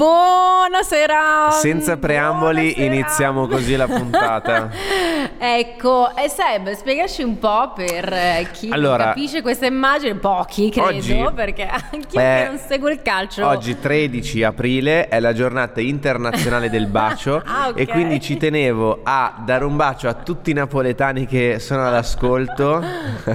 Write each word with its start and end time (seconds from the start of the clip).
Buonasera. 0.00 1.50
Senza 1.50 1.98
preamboli 1.98 2.72
Buonasera. 2.74 2.84
iniziamo 2.94 3.46
così 3.46 3.76
la 3.76 3.86
puntata. 3.86 4.70
ecco, 5.38 6.16
e 6.16 6.26
Seb, 6.30 6.72
spiegaci 6.72 7.22
un 7.22 7.38
po' 7.38 7.72
per 7.74 8.10
eh, 8.10 8.48
chi 8.50 8.68
non 8.68 8.78
Allora, 8.78 9.04
capisce 9.04 9.42
questa 9.42 9.66
immagine, 9.66 10.14
pochi 10.14 10.70
credo, 10.70 10.88
oggi- 10.88 11.28
perché 11.34 11.66
anche 11.68 12.18
Eh, 12.18 12.46
non 12.46 12.56
segue 12.56 12.92
il 12.92 13.02
calcio. 13.02 13.46
Oggi 13.46 13.78
13 13.78 14.42
aprile 14.42 15.06
è 15.08 15.20
la 15.20 15.34
giornata 15.34 15.82
internazionale 15.82 16.70
del 16.70 16.86
bacio 16.88 17.42
Ah, 17.44 17.68
ok. 17.68 17.78
e 17.78 17.86
quindi 17.86 18.22
ci 18.22 18.38
tenevo 18.38 19.00
a 19.02 19.34
dare 19.44 19.66
un 19.66 19.76
bacio 19.76 20.08
a 20.08 20.14
tutti 20.14 20.50
i 20.50 20.54
napoletani 20.54 21.26
che 21.26 21.58
sono 21.58 21.86
all'ascolto 21.86 22.82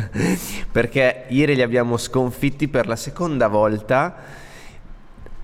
perché 0.71 1.25
ieri 1.27 1.53
li 1.53 1.61
abbiamo 1.61 1.95
sconfitti 1.97 2.67
per 2.67 2.87
la 2.87 2.95
seconda 2.95 3.47
volta. 3.49 4.15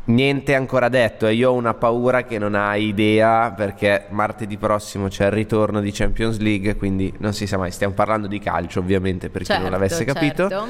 Niente 0.04 0.56
ancora 0.56 0.90
detto 0.90 1.28
e 1.28 1.34
io 1.36 1.52
ho 1.52 1.54
una 1.54 1.76
paura 1.76 2.24
che 2.24 2.40
non 2.40 2.56
hai 2.56 2.88
idea 2.88 3.54
perché 3.56 4.06
martedì 4.10 4.58
prossimo 4.58 5.08
c'è 5.08 5.26
il 5.26 5.32
ritorno 5.32 5.80
di 5.80 5.92
Champions 5.92 6.40
League, 6.40 6.76
quindi 6.76 7.14
non 7.20 7.34
si 7.34 7.46
sa 7.46 7.58
mai, 7.58 7.72
stiamo 7.72 7.94
parlando 7.94 8.26
di 8.28 8.40
calcio 8.40 8.80
ovviamente 8.80 9.30
per 9.30 9.44
chi 9.44 9.52
non 9.52 9.62
Certo, 9.62 9.76
l'avesse 9.78 10.04
capito. 10.04 10.50
certo. 10.50 10.68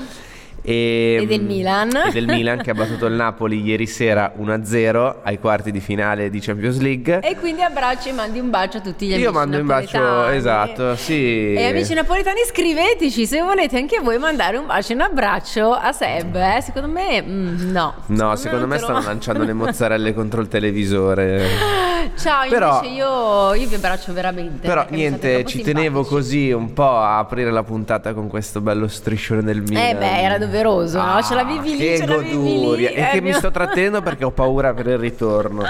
E, 0.63 1.17
E 1.21 1.25
del 1.25 1.41
Milan. 1.41 1.89
E 2.07 2.11
del 2.11 2.25
Milan 2.25 2.61
che 2.61 2.69
ha 2.69 2.73
battuto 2.75 3.07
il 3.07 3.13
Napoli 3.13 3.61
ieri 3.61 3.87
sera 3.87 4.31
1-0 4.39 5.15
ai 5.23 5.39
quarti 5.39 5.71
di 5.71 5.79
finale 5.79 6.29
di 6.29 6.39
Champions 6.39 6.79
League. 6.79 7.19
E 7.21 7.35
quindi 7.37 7.61
abbracci 7.63 8.09
e 8.09 8.11
mandi 8.11 8.37
un 8.39 8.49
bacio 8.51 8.77
a 8.77 8.81
tutti 8.81 9.05
gli 9.07 9.13
amici 9.13 9.23
Io 9.25 9.31
mando 9.31 9.57
un 9.57 9.65
bacio, 9.65 10.27
esatto, 10.27 10.95
sì. 10.95 11.53
E 11.55 11.65
amici 11.65 11.93
napoletani 11.93 12.41
scriveteci 12.45 13.25
se 13.25 13.41
volete 13.41 13.77
anche 13.77 13.99
voi 14.01 14.17
mandare 14.19 14.57
un 14.57 14.67
bacio 14.67 14.91
e 14.91 14.95
un 14.95 15.01
abbraccio 15.01 15.73
a 15.73 15.91
Seb. 15.91 16.35
eh. 16.35 16.61
Secondo 16.61 16.87
me 16.89 17.21
mm, 17.21 17.71
no. 17.71 17.95
No, 18.07 18.35
secondo 18.35 18.67
me 18.67 18.75
lo 18.77 18.83
stanno 18.83 19.01
lanciando 19.01 19.43
le 19.43 19.53
mozzarelle 19.53 20.13
contro 20.15 20.41
il 20.41 20.47
televisore. 20.47 21.89
Ciao, 22.17 22.47
Però- 22.49 22.75
invece 22.83 22.93
io, 22.93 23.53
io 23.53 23.67
vi 23.67 23.75
abbraccio 23.75 24.13
veramente. 24.13 24.67
Però 24.67 24.85
niente, 24.89 25.45
ci 25.45 25.61
tenevo 25.61 26.03
simpatici. 26.03 26.13
così 26.13 26.51
un 26.51 26.73
po' 26.73 26.97
a 26.97 27.17
aprire 27.19 27.51
la 27.51 27.63
puntata 27.63 28.13
con 28.13 28.27
questo 28.27 28.59
bello 28.61 28.87
striscione 28.87 29.41
del 29.43 29.61
Milan. 29.61 29.85
Eh 29.85 29.95
beh, 29.95 30.21
era 30.21 30.37
doveroso, 30.45 31.01
no? 31.01 31.21
Ce 31.23 31.33
l'avevi 31.33 31.71
lì, 31.71 31.77
che 31.77 31.97
ce 31.97 32.05
l'avevi 32.05 32.75
lì. 32.75 32.85
E 32.85 33.01
Eh, 33.01 33.09
che 33.11 33.21
mi 33.21 33.29
mio- 33.29 33.37
sto 33.37 33.51
trattenendo 33.51 34.01
perché 34.03 34.25
ho 34.25 34.31
paura 34.31 34.73
per 34.73 34.87
il 34.87 34.97
ritorno. 34.97 35.63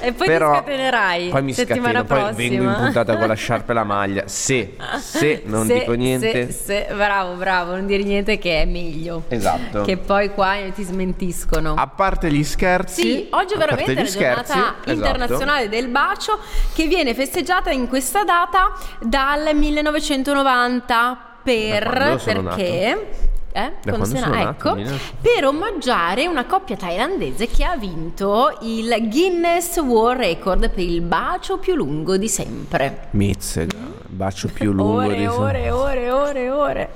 E 0.00 0.12
poi 0.12 0.26
Però 0.26 0.50
ti 0.52 0.56
scatenerai 0.58 1.28
Poi 1.28 1.42
mi 1.42 1.52
settimana 1.52 2.00
scateno, 2.04 2.24
poi 2.24 2.34
vengo 2.34 2.54
in 2.54 2.60
prossima. 2.62 2.84
puntata 2.84 3.16
con 3.16 3.28
la 3.28 3.34
sciarpa 3.34 3.72
e 3.72 3.74
la 3.74 3.84
maglia. 3.84 4.22
Se, 4.26 4.76
se 4.98 5.42
non 5.46 5.66
Se- 5.66 5.74
dico 5.80 5.92
niente. 5.92 6.50
se- 6.50 6.86
se- 6.88 6.94
bravo, 6.94 7.34
bravo, 7.34 7.72
non 7.72 7.86
dire 7.86 8.02
niente 8.02 8.38
che 8.38 8.62
è 8.62 8.64
meglio. 8.64 9.22
Esatto. 9.28 9.82
Che 9.82 9.96
poi 9.96 10.30
qua 10.32 10.54
ti 10.74 10.82
smentiscono. 10.82 11.74
A 11.76 11.86
parte 11.86 12.30
gli 12.30 12.44
scherzi, 12.44 13.00
Sì, 13.02 13.26
oggi 13.30 13.54
veramente 13.56 13.92
è 13.92 13.94
la 13.94 14.02
giornata 14.02 14.42
scherzi, 14.44 14.58
esatto. 14.58 14.90
internazionale 14.90 15.68
del 15.68 15.88
bacio 15.88 16.38
che 16.74 16.86
viene 16.86 17.14
festeggiata 17.14 17.70
in 17.70 17.88
questa 17.88 18.24
data 18.24 18.72
dal 19.00 19.54
1990 19.54 21.18
per 21.42 22.18
perché 22.24 23.08
eh? 23.52 23.72
Quando 23.82 23.98
quando 23.98 24.04
sono 24.04 24.32
na- 24.32 24.44
nato, 24.44 24.76
ecco, 24.76 24.98
per 25.20 25.44
omaggiare 25.44 26.26
una 26.26 26.44
coppia 26.44 26.76
thailandese 26.76 27.48
che 27.48 27.64
ha 27.64 27.76
vinto 27.76 28.56
il 28.62 28.94
Guinness 29.08 29.78
World 29.78 30.20
Record 30.20 30.70
per 30.70 30.84
il 30.84 31.00
bacio 31.00 31.58
più 31.58 31.74
lungo 31.74 32.16
di 32.16 32.28
sempre. 32.28 33.08
Mizzega, 33.10 33.76
bacio 34.06 34.48
più 34.48 34.70
lungo 34.72 34.98
ore, 34.98 35.16
di 35.16 35.26
ore, 35.26 35.70
ore, 35.70 36.10
ore, 36.10 36.50
ore. 36.50 36.90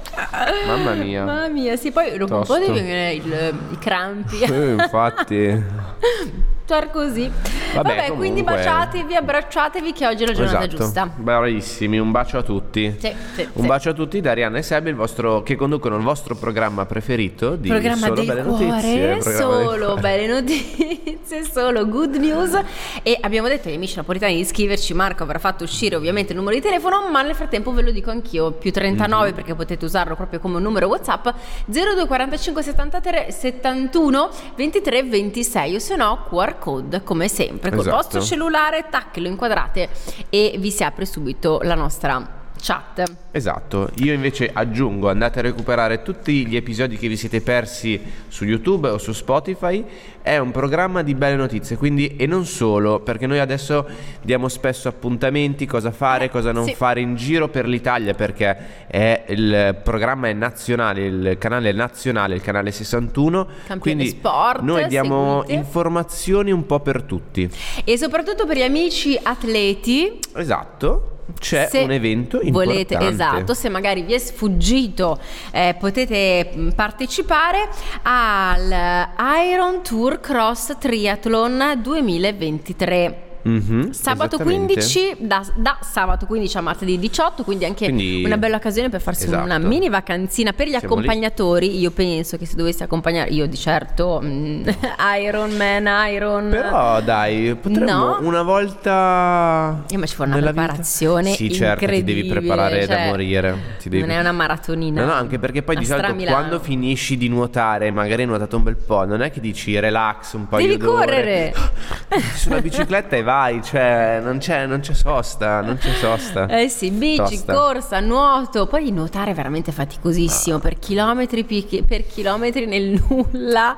Mamma 0.66 0.92
mia. 0.92 1.24
Mamma 1.24 1.48
mia, 1.48 1.76
sì, 1.76 1.90
poi 1.90 2.16
dopo 2.16 2.36
un 2.36 2.44
po' 2.44 2.58
ti 2.58 2.70
vengono 2.70 3.62
i 3.70 3.78
crampi. 3.78 4.40
Eh, 4.40 4.70
infatti. 4.72 5.62
Star 6.64 6.90
così. 6.90 7.30
Vabbè, 7.74 7.88
comunque- 7.94 8.16
quindi 8.16 8.42
baciatevi, 8.42 9.14
abbracciatevi 9.16 9.92
che 9.92 10.06
oggi 10.06 10.22
è 10.24 10.26
la 10.26 10.32
giornata 10.32 10.58
esatto. 10.64 10.76
giusta. 10.82 11.10
Bravissimi, 11.14 11.98
un 11.98 12.10
bacio 12.10 12.38
a 12.38 12.42
tutti. 12.42 12.94
Sì, 12.98 13.12
sì, 13.34 13.48
Un 13.54 13.62
sì. 13.62 13.66
bacio 13.68 13.90
a 13.90 13.92
tutti 13.92 14.20
da 14.20 14.30
Arianna 14.32 14.58
e 14.58 14.62
Seb, 14.62 14.86
il 14.86 14.94
vostro, 14.94 15.42
che 15.42 15.56
conducono 15.56 15.96
il 15.96 16.02
vostro 16.02 16.34
programma 16.34 16.86
preferito 16.86 17.56
di 17.56 17.68
Programma 17.68 18.06
Solo 18.06 18.24
Belle 18.24 18.42
cuore, 18.42 18.66
Notizie. 18.66 19.22
solo 19.22 19.94
belle 19.96 20.26
notizie, 20.26 21.44
solo 21.50 21.86
good 21.88 22.14
news. 22.16 22.58
E 23.02 23.18
abbiamo 23.20 23.48
detto 23.48 23.68
ai 23.68 23.74
amici 23.74 23.96
napoletani 23.96 24.36
di 24.36 24.44
scriverci. 24.44 24.94
Marco 24.94 25.22
avrà 25.22 25.38
fatto 25.38 25.64
uscire 25.64 25.96
ovviamente 25.96 26.32
il 26.32 26.38
numero 26.38 26.54
di 26.56 26.62
telefono, 26.62 27.08
ma 27.10 27.22
nel 27.22 27.34
frattempo 27.34 27.72
ve 27.72 27.82
lo 27.82 27.90
dico 27.90 28.10
anch'io: 28.10 28.52
più 28.52 28.70
39 28.72 29.28
Mhm. 29.28 29.34
perché 29.34 29.54
potete 29.54 29.84
usarlo 29.84 30.14
proprio 30.14 30.38
come 30.40 30.56
un 30.56 30.62
numero 30.62 30.86
WhatsApp 30.88 31.28
0245 31.66 32.62
73 32.62 33.30
71 33.30 34.30
23 34.56 35.02
26 35.04 35.74
o 35.74 35.78
se 35.78 35.96
no 35.96 36.24
QR 36.28 36.58
code 36.58 37.02
come 37.02 37.28
sempre 37.28 37.63
col 37.70 37.80
Esatto. 37.80 37.96
vostro 37.96 38.20
cellulare, 38.22 38.86
tac, 38.90 39.16
lo 39.16 39.28
inquadrate 39.28 39.88
e 40.30 40.56
vi 40.58 40.70
si 40.70 40.84
apre 40.84 41.04
subito 41.06 41.60
la 41.62 41.74
nostra 41.74 42.42
chat. 42.64 43.02
Esatto, 43.30 43.90
io 43.96 44.14
invece 44.14 44.48
aggiungo, 44.50 45.10
andate 45.10 45.40
a 45.40 45.42
recuperare 45.42 46.00
tutti 46.00 46.46
gli 46.46 46.56
episodi 46.56 46.96
che 46.96 47.08
vi 47.08 47.16
siete 47.16 47.42
persi 47.42 48.00
su 48.28 48.44
YouTube 48.44 48.88
o 48.88 48.96
su 48.96 49.12
Spotify, 49.12 49.84
è 50.22 50.38
un 50.38 50.50
programma 50.50 51.02
di 51.02 51.14
belle 51.14 51.36
notizie, 51.36 51.76
quindi 51.76 52.16
e 52.16 52.26
non 52.26 52.46
solo, 52.46 53.00
perché 53.00 53.26
noi 53.26 53.38
adesso 53.40 53.86
diamo 54.22 54.48
spesso 54.48 54.88
appuntamenti, 54.88 55.66
cosa 55.66 55.90
fare, 55.90 56.30
cosa 56.30 56.52
non 56.52 56.64
sì. 56.64 56.74
fare 56.74 57.02
in 57.02 57.16
giro 57.16 57.48
per 57.48 57.66
l'Italia, 57.68 58.14
perché 58.14 58.86
è 58.86 59.24
il 59.28 59.78
programma 59.82 60.28
è 60.28 60.32
nazionale, 60.32 61.04
il 61.04 61.36
canale 61.38 61.68
è 61.68 61.72
nazionale, 61.72 62.36
il 62.36 62.40
canale 62.40 62.70
61, 62.70 63.44
Campione 63.44 63.78
quindi 63.78 64.08
sport, 64.08 64.62
noi 64.62 64.86
diamo 64.86 65.40
seguite. 65.40 65.52
informazioni 65.52 66.50
un 66.50 66.64
po' 66.64 66.80
per 66.80 67.02
tutti. 67.02 67.50
E 67.84 67.98
soprattutto 67.98 68.46
per 68.46 68.56
gli 68.56 68.62
amici 68.62 69.18
atleti 69.22 70.18
Esatto, 70.34 71.13
c'è 71.38 71.68
Se 71.70 71.78
un 71.78 71.90
evento 71.90 72.40
volete, 72.44 72.94
importante. 72.94 73.08
esatto, 73.14 73.54
se 73.54 73.68
magari 73.68 74.02
vi 74.02 74.14
è 74.14 74.18
sfuggito, 74.18 75.18
eh, 75.52 75.74
potete 75.78 76.50
mh, 76.54 76.68
partecipare 76.74 77.68
al 78.02 79.08
Iron 79.50 79.82
Tour 79.82 80.20
Cross 80.20 80.76
Triathlon 80.78 81.80
2023. 81.82 83.18
Mhm, 83.44 83.90
Sabato 83.90 84.36
esattamente. 84.36 84.72
15, 84.74 85.16
da, 85.20 85.44
da 85.54 85.76
sabato 85.82 86.26
15 86.26 86.56
a 86.56 86.60
martedì 86.62 86.98
18, 86.98 87.42
quindi 87.44 87.64
anche 87.66 87.84
Quindi- 87.84 88.22
una 88.24 88.38
bella 88.38 88.56
occasione 88.56 88.88
per 88.88 89.00
farsi 89.02 89.24
Esatto. 89.24 89.44
una 89.44 89.58
mini 89.58 89.88
vacanzina 89.88 90.52
per 90.52 90.66
gli 90.66 90.70
Siamo 90.70 90.86
lì. 90.86 90.92
accompagnatori. 90.92 91.78
Io 91.78 91.90
penso 91.90 92.36
che 92.38 92.46
se 92.46 92.56
dovessi 92.56 92.82
accompagnare, 92.82 93.30
io 93.30 93.46
di 93.46 93.56
certo, 93.56 94.20
mm, 94.24 94.62
Iron 95.22 95.50
Man, 95.56 95.88
Iron. 96.10 96.48
Però 96.50 97.00
dai, 97.02 97.54
potremmo 97.60 97.92
No. 97.92 98.18
una 98.22 98.42
volta. 98.42 99.84
Eh, 99.90 99.96
ma 99.96 100.06
ci 100.06 100.16
vuole 100.16 100.30
una 100.32 100.40
nella 100.40 100.50
vita- 100.52 100.62
preparazione 100.64 101.30
Sì, 101.32 101.52
certo, 101.52 101.86
ti 101.86 102.02
devi 102.04 102.24
preparare 102.24 102.86
da 102.86 102.96
cioè, 102.96 103.06
morire. 103.08 103.56
Ti 103.78 103.88
devi- 103.88 104.02
Non 104.06 104.10
è 104.10 104.18
una 104.20 104.32
maratonina. 104.32 105.00
No, 105.02 105.06
no, 105.08 105.12
anche 105.14 105.38
perché 105.38 105.62
poi 105.62 105.76
di 105.76 105.84
solito 105.84 106.04
Stramilano. 106.06 106.36
quando 106.36 106.60
finisci 106.60 107.16
di 107.16 107.28
nuotare, 107.28 107.90
magari 107.90 108.22
hai 108.22 108.28
nuotato 108.28 108.56
un 108.56 108.62
bel 108.62 108.76
po', 108.76 109.04
non 109.04 109.20
è 109.22 109.30
che 109.30 109.40
dici 109.40 109.78
relax 109.78 110.32
un 110.32 110.48
po'. 110.48 110.56
Devi 110.56 110.78
correre. 110.78 111.52
Sulla 112.36 112.60
bicicletta 112.60 113.16
e 113.16 113.22
vai, 113.22 113.32
cioè 113.62 114.20
non 114.22 114.38
c'è, 114.38 114.66
non 114.66 114.80
c'è 114.80 114.94
sosta, 114.94 115.60
non 115.60 115.76
c'è 115.78 115.92
sosta. 115.94 116.46
Eh 116.54 116.68
sì, 116.68 116.90
bici, 116.90 117.16
Tosta. 117.16 117.52
corsa, 117.54 118.00
nuoto, 118.00 118.66
poi 118.66 118.90
nuotare 118.90 119.32
è 119.32 119.34
veramente 119.34 119.72
faticosissimo 119.72 120.58
per 120.58 120.78
chilometri 120.78 121.44
per 121.44 122.06
chilometri 122.06 122.66
nel 122.66 123.02
nulla. 123.08 123.74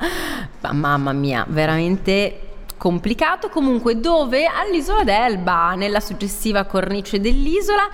Ma 0.60 0.72
mamma 0.72 1.12
mia, 1.12 1.44
veramente 1.48 2.40
complicato 2.76 3.48
comunque 3.48 3.98
dove 4.00 4.44
all'isola 4.44 5.02
d'Elba 5.02 5.74
nella 5.74 6.00
successiva 6.00 6.64
cornice 6.64 7.18
dell'isola 7.20 7.88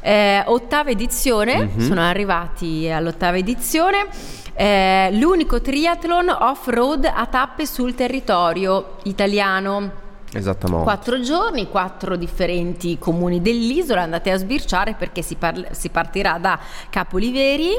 eh, 0.00 0.42
ottava 0.46 0.88
edizione 0.88 1.64
Mhm. 1.74 1.80
sono 1.86 2.00
arrivati 2.00 2.88
all'ottava 2.90 3.36
edizione 3.36 4.06
eh, 4.54 5.10
l'unico 5.12 5.60
triathlon 5.60 6.30
off-road 6.30 7.04
a 7.14 7.26
tappe 7.26 7.66
sul 7.66 7.94
territorio 7.94 8.96
italiano 9.02 10.00
Esattamente. 10.34 10.84
Quattro 10.84 11.20
giorni, 11.20 11.68
quattro 11.68 12.16
differenti 12.16 12.98
comuni 12.98 13.42
dell'isola, 13.42 14.02
andate 14.02 14.30
a 14.30 14.36
sbirciare 14.36 14.94
perché 14.98 15.22
si, 15.22 15.34
parl- 15.36 15.68
si 15.72 15.90
partirà 15.90 16.38
da 16.38 16.58
Capoliveri 16.88 17.70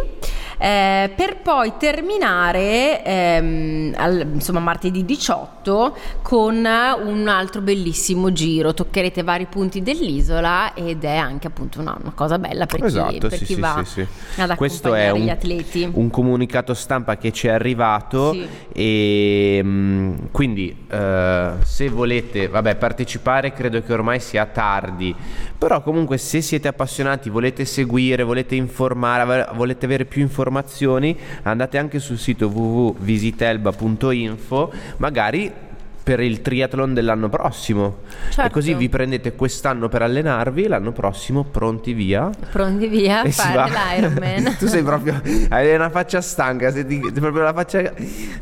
eh, 0.58 1.12
per 1.16 1.38
poi 1.42 1.74
terminare 1.80 3.04
ehm, 3.04 3.94
al- 3.98 4.28
insomma 4.34 4.60
martedì 4.60 5.04
18 5.04 5.98
con 6.22 6.56
un 6.58 7.28
altro 7.28 7.62
bellissimo 7.62 8.32
giro. 8.32 8.74
Toccherete 8.74 9.24
vari 9.24 9.46
punti 9.48 9.82
dell'isola 9.82 10.74
ed 10.74 11.04
è 11.04 11.16
anche 11.16 11.48
appunto 11.48 11.80
una, 11.80 11.98
una 12.00 12.12
cosa 12.14 12.38
bella 12.38 12.66
per 12.66 12.80
chi, 12.80 12.86
Esatto, 12.86 13.28
per 13.30 13.38
sì, 13.38 13.46
chi 13.46 13.54
sì, 13.56 13.60
va 13.60 13.84
sì, 13.84 14.06
ad 14.38 14.56
Questo 14.56 14.94
è 14.94 15.10
un, 15.10 15.22
gli 15.22 15.30
atleti. 15.30 15.90
un 15.92 16.10
comunicato 16.10 16.74
stampa 16.74 17.18
che 17.18 17.32
ci 17.32 17.48
è 17.48 17.52
arrivato 17.52 18.36
e 18.72 19.60
mm, 19.64 20.14
quindi 20.32 20.86
eh, 20.90 21.52
se 21.64 21.90
volete 21.90 22.43
vabbè, 22.48 22.76
partecipare 22.76 23.54
credo 23.54 23.82
che 23.82 23.94
ormai 23.94 24.20
sia 24.20 24.46
tardi, 24.46 25.16
però 25.58 25.82
comunque 25.82 26.18
se 26.18 26.42
siete 26.42 26.68
appassionati, 26.68 27.30
volete 27.30 27.64
seguire, 27.66 28.24
volete 28.24 28.56
informare, 28.56 29.48
volete 29.54 29.86
avere 29.86 30.06
più 30.06 30.22
informazioni, 30.22 31.18
andate 31.44 31.78
anche 31.78 32.00
sul 32.00 32.18
sito 32.18 32.48
www.visitelba.info, 32.48 34.74
magari 34.98 35.72
per 36.04 36.20
il 36.20 36.42
triathlon 36.42 36.94
dell'anno 36.94 37.30
prossimo. 37.30 38.00
Certo. 38.30 38.42
E 38.42 38.50
così 38.50 38.74
vi 38.74 38.90
prendete 38.90 39.36
quest'anno 39.36 39.88
per 39.88 40.02
allenarvi, 40.02 40.68
l'anno 40.68 40.92
prossimo 40.92 41.44
pronti 41.46 41.94
via. 41.94 42.30
Pronti 42.52 42.88
via 42.88 43.22
a 43.22 43.24
E 43.24 43.32
si 43.32 43.40
fare 43.42 43.72
l'Ironman. 43.72 44.56
tu 44.60 44.68
sei 44.68 44.84
proprio 44.84 45.22
hai 45.50 45.74
una 45.74 45.90
faccia 45.90 46.20
stanca, 46.22 46.72
sei 46.72 46.86
proprio 47.14 47.44
la 47.44 47.54
faccia 47.54 47.94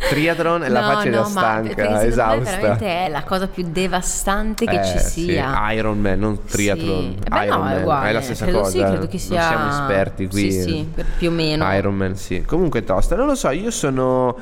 triathlon 0.10 0.64
e 0.64 0.70
la 0.70 0.80
No, 0.82 0.88
faccia 0.94 1.10
no, 1.10 1.22
ma 1.22 1.26
stanca, 1.26 1.90
me 1.90 2.04
esausta. 2.06 2.52
veramente 2.58 3.06
è 3.06 3.10
la 3.10 3.24
cosa 3.24 3.48
più 3.48 3.66
devastante 3.70 4.66
che 4.66 4.80
Eh, 4.80 4.86
ci 4.86 4.98
sì, 5.00 5.22
sia. 5.26 5.72
Ironman, 5.74 6.20
non 6.20 6.44
triathlon. 6.44 7.16
Sì. 7.18 7.18
Eh 7.24 7.30
beh, 7.30 7.38
no, 7.38 7.44
Ironman, 7.46 7.72
è 7.74 7.80
uguale. 7.82 8.12
la 8.14 8.22
stessa 8.22 8.44
credo 8.46 8.60
cosa. 8.62 8.72
Sì, 8.72 8.80
credo 8.80 9.08
che 9.08 9.18
sia... 9.20 9.40
Non 9.40 9.48
siamo 9.50 9.70
esperti 9.70 10.28
qui. 10.28 10.52
Sì, 10.52 10.62
sì, 10.62 10.88
più 11.18 11.30
o 11.30 11.32
meno. 11.32 11.72
Ironman, 11.74 12.16
sì. 12.16 12.42
Comunque 12.44 12.84
tosta. 12.84 13.16
Non 13.16 13.28
lo 13.28 13.36
so, 13.36 13.50
io 13.52 13.70
sono 13.70 14.36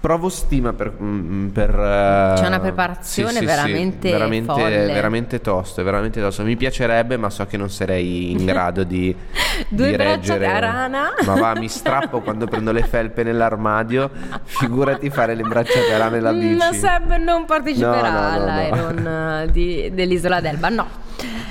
provo 0.00 0.30
stima 0.30 0.72
per, 0.72 0.92
mm, 1.00 1.48
per 1.48 1.70
eh, 1.70 2.32
C'è 2.40 2.46
una 2.46 2.58
preparazione 2.58 3.30
sì, 3.32 3.34
sì, 3.36 3.40
sì, 3.40 3.46
veramente 3.46 4.10
veramente, 4.10 4.52
veramente 4.86 5.40
tosto, 5.40 5.82
veramente 5.84 6.20
tosto. 6.20 6.42
Mi 6.42 6.56
piacerebbe, 6.56 7.16
ma 7.18 7.28
so 7.28 7.44
che 7.46 7.56
non 7.58 7.68
sarei 7.70 8.30
in 8.30 8.44
grado 8.46 8.82
di 8.82 9.14
Due 9.68 9.90
di 9.90 9.96
braccia 9.96 10.36
reggere. 10.36 10.46
da 10.46 10.58
rana. 10.58 11.10
Ma 11.26 11.34
va, 11.34 11.54
mi 11.54 11.68
strappo 11.68 12.20
quando 12.20 12.46
prendo 12.46 12.72
le 12.72 12.82
felpe 12.82 13.22
nell'armadio. 13.22 14.10
Figurati 14.44 15.10
fare 15.10 15.34
le 15.34 15.42
braccia 15.42 15.78
da 15.88 15.98
rana 15.98 16.10
nella 16.10 16.32
bici. 16.32 16.56
La 16.56 16.72
Seb 16.72 17.16
non 17.16 17.44
parteciperà 17.44 18.10
No, 18.10 18.38
no, 18.38 18.38
no, 18.38 18.44
no. 18.44 18.52
all'Iron 18.52 19.44
eh, 19.54 19.90
dell'isola 19.92 20.40
d'Elba, 20.40 20.68
no. 20.70 20.86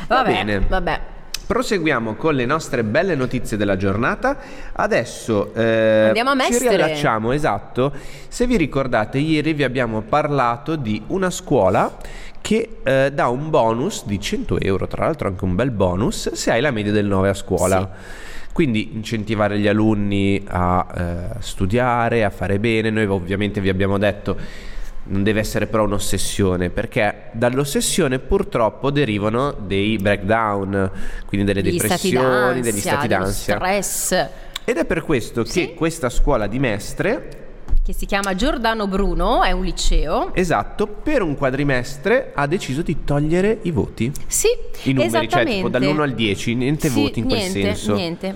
Vabbè, 0.07 0.31
bene. 0.31 0.59
vabbè. 0.67 1.01
Proseguiamo 1.49 2.13
con 2.13 2.35
le 2.35 2.45
nostre 2.45 2.83
belle 2.83 3.15
notizie 3.15 3.57
della 3.57 3.75
giornata. 3.75 4.37
Adesso 4.71 5.51
eh, 5.55 6.05
Andiamo 6.09 6.29
a 6.29 6.43
ci 6.43 6.59
riallacciamo, 6.59 7.31
esatto. 7.31 7.91
Se 8.27 8.45
vi 8.45 8.55
ricordate, 8.55 9.17
ieri 9.17 9.53
vi 9.53 9.63
abbiamo 9.63 10.01
parlato 10.01 10.75
di 10.75 11.01
una 11.07 11.31
scuola 11.31 11.97
che 12.39 12.77
eh, 12.83 13.11
dà 13.11 13.29
un 13.29 13.49
bonus 13.49 14.05
di 14.05 14.19
100 14.19 14.59
euro, 14.59 14.85
tra 14.85 15.05
l'altro 15.05 15.27
anche 15.27 15.43
un 15.43 15.55
bel 15.55 15.71
bonus, 15.71 16.33
se 16.33 16.51
hai 16.51 16.61
la 16.61 16.69
media 16.69 16.91
del 16.91 17.07
9 17.07 17.29
a 17.29 17.33
scuola. 17.33 17.89
Quindi 18.53 18.91
incentivare 18.93 19.57
gli 19.57 19.67
alunni 19.67 20.43
a 20.47 20.85
eh, 20.95 21.13
studiare, 21.39 22.25
a 22.25 22.29
fare 22.29 22.59
bene. 22.59 22.91
Noi 22.91 23.05
ovviamente 23.07 23.59
vi 23.59 23.69
abbiamo 23.69 23.97
detto 23.97 24.37
non 25.09 25.23
deve 25.23 25.39
essere 25.39 25.67
però 25.67 25.83
un'ossessione, 25.83 26.69
perché 26.69 27.29
dall'ossessione 27.33 28.19
purtroppo 28.19 28.91
derivano 28.91 29.51
dei 29.59 29.97
breakdown, 29.97 30.91
quindi 31.25 31.45
delle 31.45 31.61
Degli 31.61 31.77
stati 31.79 32.09
depressioni, 32.11 32.61
d'ansia, 32.61 32.61
degli 32.71 32.79
stati 32.79 33.07
d'ansia. 33.07 33.55
stress 33.55 34.27
Ed 34.65 34.77
è 34.77 34.85
per 34.85 35.01
questo 35.03 35.43
Sì. 35.45 35.67
che 35.67 35.73
questa 35.73 36.09
scuola 36.09 36.45
di 36.47 36.59
Mestre, 36.59 37.37
che 37.83 37.93
si 37.93 38.05
chiama 38.05 38.35
Giordano 38.35 38.87
Bruno, 38.87 39.41
è 39.43 39.51
un 39.51 39.63
liceo. 39.63 40.29
esatto, 40.35 40.85
per 40.85 41.23
un 41.23 41.35
quadrimestre 41.35 42.31
ha 42.35 42.45
deciso 42.45 42.83
di 42.83 43.03
togliere 43.03 43.57
i 43.63 43.71
voti. 43.71 44.11
Sì, 44.27 44.47
I 44.83 44.93
numeri, 44.93 45.27
cioè 45.27 45.43
tipo 45.43 45.69
dall'1 45.69 46.01
al 46.01 46.13
10, 46.13 46.53
niente 46.53 46.87
Sì, 46.89 47.01
voti 47.01 47.19
in 47.19 47.25
quel 47.25 47.39
niente, 47.39 47.61
senso. 47.61 47.95
Niente. 47.95 48.35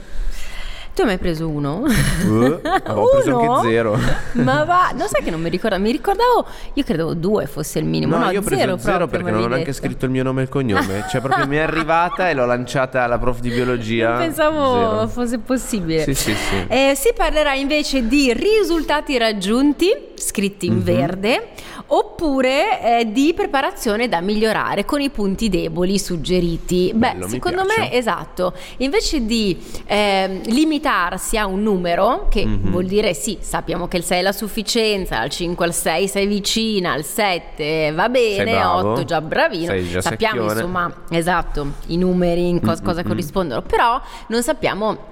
Tu 0.93 1.01
hai 1.01 1.07
mai 1.07 1.17
preso 1.17 1.49
uno? 1.49 1.85
Eh, 1.87 2.59
avevo 2.85 3.09
preso 3.09 3.39
anche 3.39 3.67
zero. 3.67 3.97
Ma 4.33 4.63
va, 4.63 4.91
non 4.95 5.07
sai 5.07 5.23
che 5.23 5.31
non 5.31 5.41
mi 5.41 5.49
ricordo, 5.49 5.79
mi 5.79 5.91
ricordavo, 5.91 6.45
io 6.73 6.83
credevo 6.83 7.15
due 7.15 7.47
fosse 7.47 7.79
il 7.79 7.85
minimo. 7.85 8.15
No, 8.15 8.25
No, 8.25 8.29
io 8.31 8.41
ho 8.41 8.43
preso 8.43 8.61
zero 8.61 8.77
zero 8.77 9.07
perché 9.07 9.31
non 9.31 9.41
ho 9.41 9.47
neanche 9.47 9.71
detto. 9.71 9.77
scritto 9.77 10.05
il 10.05 10.11
mio 10.11 10.21
nome 10.21 10.41
e 10.41 10.43
il 10.43 10.49
cognome. 10.49 11.05
Cioè, 11.09 11.19
proprio 11.19 11.47
mi 11.47 11.55
è 11.55 11.61
arrivata 11.65 12.29
e 12.29 12.35
l'ho 12.35 12.45
lanciata 12.45 13.03
alla 13.03 13.17
prof 13.17 13.39
di 13.39 13.49
biologia. 13.49 14.09
Non 14.09 14.17
pensavo 14.19 14.73
Zero. 14.73 15.07
fosse 15.07 15.39
possibile. 15.39 16.03
Sì, 16.03 16.13
sì, 16.13 16.35
sì. 16.35 16.65
Eh, 16.67 16.93
si 16.95 17.11
parlerà 17.15 17.53
invece 17.55 18.07
di 18.07 18.31
risultati 18.31 19.17
raggiunti, 19.17 19.89
scritti 20.13 20.67
in 20.67 20.83
verde, 20.83 21.49
oppure 21.87 22.99
eh, 22.99 23.11
di 23.11 23.33
preparazione 23.35 24.07
da 24.09 24.19
migliorare 24.21 24.85
con 24.85 25.01
i 25.01 25.09
punti 25.09 25.49
deboli 25.49 25.99
suggeriti. 25.99 26.91
Bello, 26.93 27.25
Beh, 27.25 27.31
secondo 27.31 27.63
me 27.65 27.91
esatto. 27.91 28.53
Invece 28.77 29.25
di 29.25 29.57
ehm, 29.85 30.41
limitarsi 30.45 31.37
a 31.37 31.45
un 31.45 31.61
numero, 31.61 32.27
che 32.29 32.45
Mhm. 32.45 32.71
vuol 32.71 32.85
dire 32.85 33.13
sì, 33.13 33.37
sappiamo 33.41 33.87
che 33.87 33.97
il 33.97 34.03
6 34.03 34.19
è 34.19 34.21
la 34.21 34.31
sufficienza, 34.31 35.19
al 35.19 35.29
5 35.29 35.65
al 35.65 35.73
6 35.73 36.07
sei 36.07 36.25
vicina, 36.27 36.93
al 36.93 37.03
7 37.03 37.91
va 37.93 38.09
bene, 38.09 38.51
bravo. 38.51 38.91
8 38.91 39.03
già 39.05 39.21
bravino. 39.21 39.75
Già 39.83 40.01
sappiamo 40.01 40.35
secchione. 40.47 40.59
insomma, 40.59 40.93
esatto, 41.09 41.67
i 41.87 41.97
numeri 41.97 42.47
in 42.49 42.59
cos- 42.61 42.81
Mm, 42.81 42.85
cosa 42.85 43.01
mm, 43.01 43.05
mm. 43.05 43.07
corrispondono, 43.07 43.61
però 43.61 44.01
non 44.27 44.41
sappiamo 44.43 45.11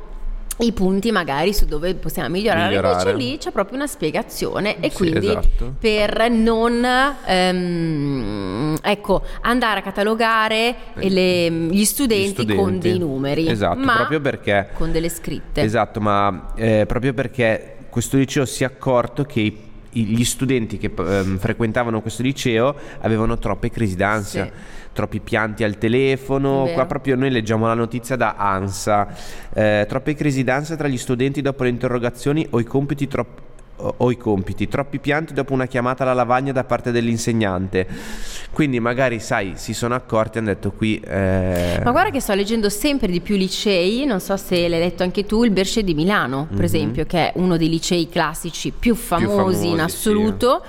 i 0.61 0.71
punti 0.73 1.11
magari 1.11 1.53
su 1.53 1.65
dove 1.65 1.93
possiamo 1.95 2.29
migliorare. 2.29 2.67
Migliorare. 2.69 3.09
Invece 3.11 3.29
lì 3.31 3.37
c'è 3.37 3.51
proprio 3.51 3.77
una 3.77 3.87
spiegazione 3.87 4.79
e 4.79 4.89
Sì, 4.89 4.95
quindi 4.97 5.27
esatto. 5.27 5.73
per 5.79 6.29
non 6.29 6.85
ehm, 7.25 8.77
ecco, 8.81 9.23
andare 9.41 9.79
a 9.79 9.81
catalogare 9.83 10.75
le- 10.95 11.49
gli, 11.51 11.83
studenti 11.85 12.25
Gli 12.27 12.31
studenti. 12.33 12.55
con 12.61 12.79
dei 12.79 12.97
numeri, 12.97 13.49
Esatto, 13.49 13.79
ma 13.79 13.95
proprio 13.97 14.21
perché 14.21 14.69
con 14.73 14.91
delle 14.91 15.09
scritte. 15.09 15.61
Esatto, 15.61 15.99
ma 15.99 16.53
eh, 16.55 16.85
proprio 16.87 17.13
perché 17.13 17.77
questo 17.89 18.17
liceo 18.17 18.45
si 18.45 18.63
è 18.63 18.67
accorto 18.67 19.23
che 19.25 19.39
i- 19.39 19.69
gli 19.91 20.23
studenti 20.23 20.77
che 20.77 20.91
ehm, 20.95 21.37
frequentavano 21.37 22.01
questo 22.01 22.23
liceo 22.23 22.75
avevano 23.01 23.37
troppe 23.37 23.69
crisi 23.69 23.95
d'ansia. 23.95 24.45
Sì. 24.45 24.51
Troppi 24.93 25.21
pianti 25.21 25.63
al 25.63 25.77
telefono, 25.77 26.63
Vero. 26.63 26.73
qua 26.73 26.85
proprio 26.85 27.15
noi 27.15 27.29
leggiamo 27.31 27.65
la 27.65 27.73
notizia 27.73 28.17
da 28.17 28.35
ANSA, 28.37 29.07
Eh, 29.53 29.85
troppe 29.87 30.15
crisi 30.15 30.43
d'ansia 30.43 30.75
tra 30.75 30.87
gli 30.87 30.97
studenti 30.97 31.41
dopo 31.41 31.63
le 31.63 31.69
interrogazioni 31.69 32.45
o 32.49 32.59
i 32.59 32.65
compiti 32.65 33.07
troppo 33.07 33.49
o 33.81 33.93
o 33.97 34.11
i 34.11 34.17
compiti, 34.17 34.67
troppi 34.67 34.99
pianti 34.99 35.33
dopo 35.33 35.53
una 35.53 35.65
chiamata 35.65 36.03
alla 36.03 36.13
lavagna 36.13 36.51
da 36.51 36.63
parte 36.63 36.91
dell'insegnante. 36.91 37.87
Quindi 38.51 38.79
magari, 38.79 39.19
sai, 39.19 39.53
si 39.55 39.73
sono 39.73 39.95
accorti 39.95 40.37
e 40.37 40.41
hanno 40.41 40.49
detto 40.49 40.71
qui... 40.71 40.99
eh, 40.99 41.79
Ma 41.83 41.91
guarda 41.91 42.09
che 42.09 42.19
sto 42.19 42.33
leggendo 42.33 42.69
sempre 42.69 43.07
di 43.07 43.21
più 43.21 43.35
licei, 43.37 44.05
non 44.05 44.19
so 44.19 44.35
se 44.37 44.67
l'hai 44.67 44.79
letto 44.79 45.03
anche 45.03 45.25
tu, 45.25 45.43
il 45.43 45.51
Berce 45.51 45.83
di 45.83 45.93
Milano, 45.93 46.47
per 46.49 46.57
Mhm. 46.59 46.63
esempio, 46.63 47.05
che 47.05 47.31
è 47.31 47.31
uno 47.35 47.57
dei 47.57 47.69
licei 47.69 48.09
classici 48.09 48.71
più 48.77 48.95
famosi, 48.95 49.35
famosi, 49.35 49.67
in 49.69 49.75
sì. 49.75 49.81
assoluto. 49.81 50.63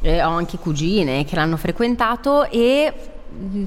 Eh, 0.00 0.22
ho 0.22 0.30
anche 0.30 0.58
cugine 0.58 1.24
che 1.24 1.34
l'hanno 1.34 1.56
frequentato 1.56 2.48
e 2.50 2.92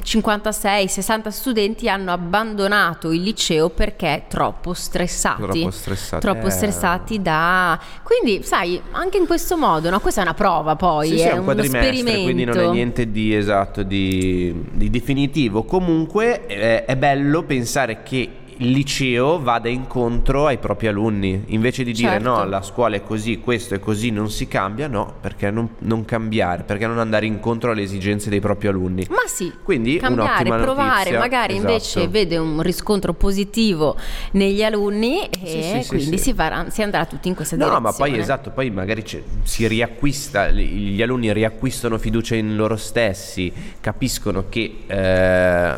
56-60 0.04 1.28
studenti 1.30 1.90
hanno 1.90 2.12
abbandonato 2.12 3.12
il 3.12 3.22
liceo 3.22 3.70
perché 3.70 4.24
troppo 4.28 4.74
stressati. 4.74 5.42
Troppo 5.42 5.72
stressati. 5.72 6.22
Troppo 6.22 6.48
Eh. 6.48 6.52
stressati 6.52 7.22
da... 7.22 7.80
Quindi, 8.04 8.44
sai, 8.44 8.82
anche 8.92 9.18
in 9.18 9.26
questo 9.26 9.58
modo, 9.58 9.90
no? 9.90 10.00
Questa 10.00 10.22
è 10.22 10.24
una 10.24 10.34
prova 10.34 10.76
poi, 10.76 11.10
Sì, 11.10 11.18
sì, 11.18 11.24
è, 11.24 11.32
è 11.32 11.38
un 11.38 11.48
uno 11.48 11.62
esperimento. 11.62 12.22
quindi 12.24 12.44
non 12.46 12.58
è 12.58 12.70
niente 12.70 13.12
di 13.12 13.36
esatto, 13.36 13.84
di, 13.84 14.54
di 14.72 14.90
definitivo. 14.90 15.64
Comunque 15.64 16.46
eh, 16.48 16.86
è 16.86 16.96
bello 16.96 17.44
pensare 17.44 18.04
che 18.04 18.30
il 18.60 18.72
liceo 18.72 19.40
vada 19.40 19.70
incontro 19.70 20.48
ai 20.48 20.58
propri 20.58 20.88
alunni, 20.88 21.44
invece 21.48 21.84
di 21.84 21.92
dire 21.94 22.12
Certo. 22.12 22.28
no, 22.30 22.44
la 22.46 22.62
scuola 22.62 22.96
è 22.96 23.04
così, 23.04 23.40
questo 23.40 23.76
è 23.76 23.80
così, 23.80 24.10
non 24.10 24.30
si 24.30 24.48
cambia, 24.48 24.88
no, 24.88 25.14
perché 25.22 25.52
non, 25.52 25.70
non 25.80 26.06
cambiare, 26.06 26.64
perché 26.64 26.88
non 26.88 26.98
andare 27.00 27.26
incontro 27.26 27.72
alle 27.72 27.82
esigenze 27.84 28.30
dei 28.30 28.40
propri 28.40 28.68
alunni. 28.68 29.06
Ma 29.10 29.18
sì, 29.28 29.52
Quindi 29.64 29.98
cambiare, 29.98 30.50
provare, 30.50 31.12
notizia, 31.12 31.20
magari 31.20 31.54
esatto. 31.56 31.72
invece 31.72 32.08
vede 32.08 32.38
un 32.38 32.62
riscontro 32.62 33.14
positivo 33.14 33.96
negli 34.32 34.64
alunni 34.64 35.28
e 35.30 35.46
Sì, 35.46 35.82
sì, 35.84 35.88
quindi. 35.88 36.18
Si, 36.18 36.34
farà- 36.34 36.70
si 36.70 36.82
andrà 36.82 37.06
tutti 37.06 37.28
in 37.28 37.36
questa 37.36 37.56
No, 37.56 37.66
direzione. 37.66 37.90
ma 37.92 37.96
poi 37.96 38.18
esatto, 38.18 38.50
poi 38.50 38.70
magari 38.72 39.04
si 39.44 39.68
riacquista, 39.68 40.50
gli 40.50 40.96
gli 40.98 41.02
alunni 41.02 41.32
riacquistano 41.32 41.98
fiducia 41.98 42.36
in 42.36 42.56
loro 42.56 42.76
stessi, 42.76 43.52
capiscono 43.80 44.46
che, 44.50 44.78
eh, 44.88 45.76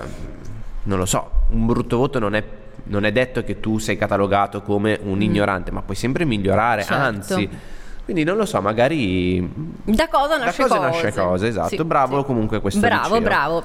non 0.84 0.98
lo 0.98 1.06
so, 1.06 1.30
un 1.50 1.66
brutto 1.66 1.98
voto 1.98 2.20
non 2.20 2.36
è, 2.36 2.44
non 2.90 3.06
è 3.06 3.12
detto 3.12 3.44
che 3.44 3.60
tu 3.60 3.78
sei 3.80 3.98
catalogato 3.98 4.62
come 4.62 5.00
un 5.04 5.22
ignorante, 5.22 5.72
ma 5.72 5.82
puoi 5.82 5.96
sempre 5.96 6.26
migliorare, 6.26 6.82
Mm. 6.82 6.86
Certo. 6.86 7.02
anzi. 7.04 7.50
Quindi 8.04 8.26
non 8.26 8.38
lo 8.38 8.46
so, 8.48 8.60
magari 8.60 9.40
Da 9.84 10.08
cosa 10.08 10.38
da 10.38 10.46
nasce 10.46 10.64
cosa 10.64 10.76
cosa. 10.78 10.88
nasce 10.90 11.14
cosa, 11.14 11.46
esatto. 11.48 11.68
Sì, 11.68 11.84
bravo 11.84 12.20
sì. 12.22 12.26
comunque 12.26 12.60
questo 12.60 12.80
Bravo, 12.80 13.04
liceo. 13.16 13.22
bravo. 13.22 13.64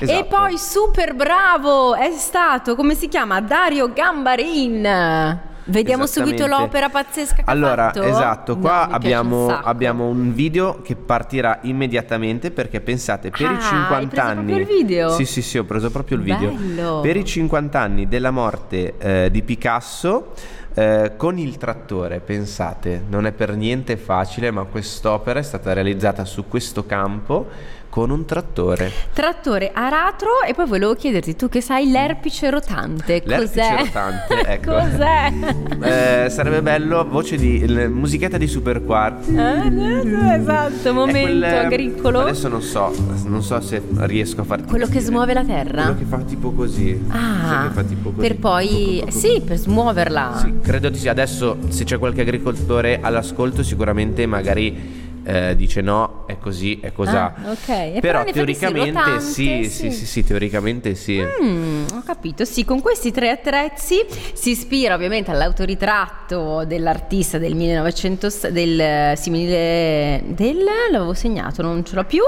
E 0.00 0.04
Esatto. 0.04 0.24
poi 0.24 0.58
super 0.58 1.14
bravo 1.14 1.94
è 1.94 2.10
stato, 2.10 2.74
come 2.74 2.94
si 2.96 3.06
chiama? 3.06 3.40
Dario 3.40 3.92
Gambarin. 3.92 5.52
Vediamo 5.66 6.06
subito 6.06 6.46
l'opera 6.46 6.90
pazzesca 6.90 7.36
che 7.36 7.42
allora, 7.46 7.84
fatto. 7.86 8.02
esatto, 8.02 8.54
No, 8.54 8.60
qua 8.60 8.70
mi 8.70 8.86
piace 8.86 8.90
un 8.90 8.92
abbiamo, 8.94 9.48
abbiamo 9.48 10.06
un 10.08 10.34
video 10.34 10.82
che 10.82 10.94
partirà 10.94 11.60
immediatamente 11.62 12.50
perché 12.50 12.80
pensate, 12.80 13.30
per 13.30 13.46
Ah, 13.46 13.52
i 13.52 13.60
50 13.60 13.96
hai 13.96 14.06
preso 14.06 14.22
anni... 14.26 14.34
proprio 14.52 14.58
il 14.58 14.66
video? 14.66 15.10
Sì, 15.10 15.24
sì, 15.24 15.40
sì, 15.42 15.58
ho 15.58 15.64
preso 15.64 15.90
proprio 15.90 16.18
il 16.18 16.22
video. 16.22 16.50
Bello. 16.50 17.00
Per 17.00 17.16
i 17.16 17.24
50 17.24 17.80
anni 17.80 18.08
della 18.08 18.30
morte 18.30 18.94
eh, 18.98 19.30
di 19.30 19.42
Picasso, 19.42 20.32
eh, 20.74 21.12
con 21.16 21.38
il 21.38 21.56
trattore, 21.56 22.20
pensate, 22.20 23.02
non 23.08 23.26
è 23.26 23.32
per 23.32 23.54
niente 23.56 23.96
facile, 23.96 24.50
ma 24.50 24.64
quest'opera 24.64 25.38
è 25.38 25.42
stata 25.42 25.72
realizzata 25.72 26.24
su 26.24 26.46
questo 26.48 26.84
campo 26.84 27.48
con 27.94 28.10
un 28.10 28.24
trattore. 28.24 28.90
Trattore 29.12 29.70
aratro 29.72 30.42
e 30.44 30.52
poi 30.52 30.66
volevo 30.66 30.96
chiederti, 30.96 31.36
tu 31.36 31.48
che 31.48 31.60
sai 31.60 31.92
l'erpice 31.92 32.50
rotante, 32.50 33.22
L'erpice 33.24 33.60
cos'è? 33.60 33.76
rotante, 33.78 34.40
ecco. 34.50 34.72
cos'è? 34.72 36.24
Eh, 36.24 36.28
sarebbe 36.28 36.60
bello, 36.60 37.06
voce 37.08 37.36
di 37.36 37.64
musichetta 37.88 38.36
di 38.36 38.48
Super 38.48 38.82
Quark. 38.82 39.28
Eh, 39.28 40.34
esatto, 40.40 40.88
È 40.88 40.90
momento 40.90 41.20
quel, 41.20 41.44
agricolo. 41.44 42.20
Adesso 42.22 42.48
non 42.48 42.62
so, 42.62 42.92
non 43.26 43.44
so 43.44 43.60
se 43.60 43.80
riesco 43.98 44.40
a 44.40 44.44
farti 44.44 44.68
Quello 44.68 44.88
che 44.88 44.98
smuove 44.98 45.32
la 45.32 45.44
terra? 45.44 45.82
Quello 45.82 45.98
che 45.98 46.04
fa 46.04 46.18
tipo 46.18 46.50
così. 46.50 47.00
Ah, 47.10 47.70
fa 47.72 47.84
tipo 47.84 48.10
così. 48.10 48.26
per 48.26 48.36
poi... 48.38 49.04
Sì, 49.06 49.40
per 49.46 49.56
smuoverla. 49.56 50.38
Sì, 50.42 50.54
credo 50.60 50.88
di 50.88 50.98
sì. 50.98 51.08
Adesso 51.08 51.58
se 51.68 51.84
c'è 51.84 51.98
qualche 51.98 52.22
agricoltore 52.22 52.98
all'ascolto 53.00 53.62
sicuramente 53.62 54.26
magari 54.26 55.02
eh, 55.24 55.56
dice 55.56 55.80
no, 55.80 56.24
è 56.26 56.38
così, 56.38 56.80
è 56.80 56.92
cos'ha. 56.92 57.34
Ah, 57.42 57.50
ok. 57.50 57.68
E 57.68 57.98
Però 58.00 58.24
sì, 58.26 58.32
teoricamente 58.32 59.20
sì, 59.20 59.64
sì, 59.68 59.90
sì. 59.90 60.06
sì, 60.06 60.24
teoricamente 60.24 60.94
sì. 60.94 61.20
Mm, 61.42 61.84
ho 61.94 62.02
capito, 62.04 62.44
sì, 62.44 62.64
con 62.64 62.80
questi 62.80 63.10
tre 63.10 63.30
attrezzi 63.30 64.04
si 64.32 64.50
ispira 64.50 64.94
ovviamente 64.94 65.30
all'autoritratto 65.30 66.64
dell'artista 66.66 67.38
del 67.38 67.54
1900, 67.54 68.28
del 68.50 69.16
simile 69.16 70.22
del, 70.26 70.64
l'avevo 70.90 71.14
segnato, 71.14 71.62
non 71.62 71.84
ce 71.84 71.94
l'ho 71.94 72.04
più, 72.04 72.22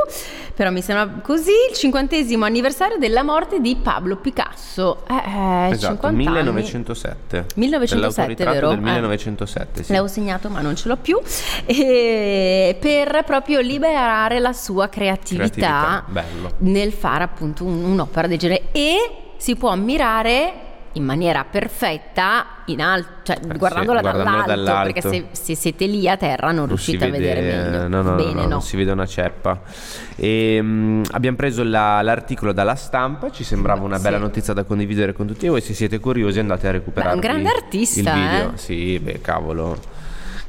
però 0.55 0.71
mi 0.71 0.81
sembra 0.83 1.21
così, 1.23 1.51
il 1.71 1.77
cinquantesimo 1.77 2.45
anniversario 2.45 2.97
della 2.99 3.23
morte 3.23 3.61
di 3.61 3.77
Pablo 3.77 4.17
Picasso. 4.17 5.05
Eh, 5.09 5.15
eh, 5.15 5.71
Esatto, 5.71 5.95
50 5.95 6.07
anni. 6.09 6.17
1907. 6.25 7.47
1907, 7.55 7.95
Dell'autoritratto 7.95 8.53
vero? 8.55 8.69
del 8.69 8.79
Eh. 8.79 8.93
1907, 8.93 9.83
sì. 9.83 9.93
L'avevo 9.93 10.09
segnato 10.09 10.49
ma 10.49 10.61
non 10.61 10.77
ce 10.77 10.89
l'ho 10.89 10.97
più 10.97 11.21
e 11.65 12.77
per 12.87 13.25
proprio 13.25 13.59
liberare 13.61 14.39
la 14.39 14.53
sua 14.53 14.89
creatività, 14.89 16.05
Creatività, 16.09 16.55
nel 16.59 16.93
fare 16.93 17.25
appunto 17.25 17.65
un- 17.65 17.83
un'opera 17.83 18.29
del 18.29 18.39
genere 18.39 18.65
e 18.71 18.97
si 19.39 19.57
può 19.57 19.71
ammirare 19.71 20.53
in 20.93 21.03
maniera 21.05 21.45
perfetta 21.45 22.47
in 22.67 22.81
alto, 22.81 23.09
cioè 23.25 23.37
Eh, 23.37 23.41
sì, 23.53 23.59
guardandola, 23.59 24.01
guardandola 24.01 24.45
dall'alto, 24.45 24.51
dall'alto. 24.51 24.93
perché 24.93 25.09
se, 25.09 25.27
se 25.33 25.55
siete 25.57 25.87
lì 25.87 26.09
a 26.09 26.17
terra 26.17 26.47
non, 26.47 26.57
Non 26.59 26.67
riuscite 26.69 27.05
a 27.05 27.09
vede- 27.11 27.19
vedere 27.35 27.41
meglio. 27.71 27.89
No, 27.89 28.03
no, 28.03 28.15
Bene, 28.15 28.33
no, 28.33 28.41
no. 28.43 28.49
non 28.49 28.63
si 28.63 28.77
vede 28.77 28.93
una 28.93 29.05
ceppa. 29.07 29.61
E, 30.15 30.59
mm, 30.63 31.03
abbiamo 31.11 31.37
preso 31.37 31.65
la- 31.65 32.01
l'articolo 32.03 32.53
dalla 32.53 32.77
stampa, 32.77 33.31
ci 33.33 33.43
sembrava 33.45 33.83
una 33.85 33.97
Sì. 33.97 34.03
bella 34.05 34.19
notizia 34.19 34.55
da 34.55 34.63
condividere 34.63 35.13
con 35.13 35.27
tutti 35.27 35.49
voi. 35.49 35.61
Se 35.61 35.75
siete 35.75 35.99
curiosi 35.99 36.39
andate 36.39 36.69
a 36.69 36.71
recuperare 36.71 37.11
Beh, 37.11 37.15
un 37.17 37.21
grande 37.33 37.49
artista, 37.51 37.99
il 38.15 38.21
video. 38.23 38.53
eh. 38.55 38.57
Sì, 38.59 38.99
beh, 39.01 39.21
cavolo. 39.21 39.77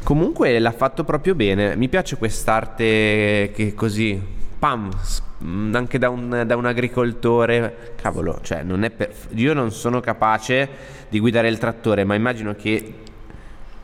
Comunque 0.08 0.58
l'ha 0.60 0.72
fatto 0.72 1.04
proprio 1.04 1.36
bene. 1.36 1.76
Mi 1.76 1.90
piace 1.90 2.16
quest'arte 2.16 3.52
che 3.54 3.74
così, 3.76 4.18
pam, 4.58 4.90
mm, 5.44 5.76
anche 5.76 5.98
da 5.98 6.10
un, 6.10 6.44
da 6.46 6.56
un 6.56 6.66
agricoltore. 6.66 7.92
Cavolo, 8.02 8.40
cioè, 8.42 8.64
non 8.64 8.90
per- 8.96 9.14
io 9.32 9.54
non 9.54 9.70
sono 9.74 10.00
capace 10.00 10.70
di 11.10 11.20
guidare 11.20 11.50
il 11.50 11.58
trattore, 11.58 12.06
ma 12.06 12.16
immagino 12.16 12.56
che 12.56 12.94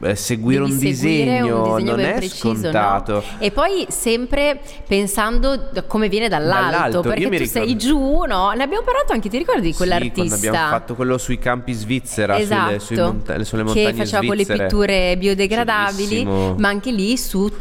eh, 0.04 0.16
seguire 0.16 0.64
un 0.64 0.78
disegno, 0.78 1.64
un 1.64 1.70
disegno 1.78 1.92
non 1.96 2.00
è 2.00 2.14
preciso, 2.16 2.48
no? 2.50 2.56
scontato. 2.56 3.24
E 3.40 3.52
poi 3.52 3.86
sempre 3.90 4.60
pensando 4.88 5.70
come 5.88 6.10
viene 6.10 6.28
dall'alto, 6.30 6.72
Dall'alto, 6.72 7.02
perché 7.02 7.24
tu 7.24 7.30
ricordo- 7.30 7.52
sei 7.52 7.76
giù, 7.78 8.24
no? 8.26 8.52
Ne 8.52 8.64
abbiamo 8.64 8.84
parlato 8.84 9.14
anche, 9.14 9.30
ti 9.30 9.38
ricordi 9.38 9.62
di 9.62 9.72
Sì, 9.72 9.78
quell'artista? 9.78 10.14
quando 10.22 10.36
abbiamo 10.36 10.68
fatto 10.70 10.96
quello 10.96 11.18
sui 11.18 11.40
campi 11.40 11.74
Svizzera, 11.74 12.38
esatto, 12.40 12.80
sulle, 12.80 13.02
monta- 13.02 13.44
sulle 13.44 13.64
montagne 13.64 13.92
che 13.92 13.98
faceva 13.98 14.26
quelle 14.26 14.44
svizzere. 14.44 14.68
pitture 14.68 15.18
biodegradabili, 15.18 16.08
Bellissimo. 16.24 16.56
ma 16.58 16.68
anche 16.70 16.92
lì 16.92 17.18
su 17.18 17.52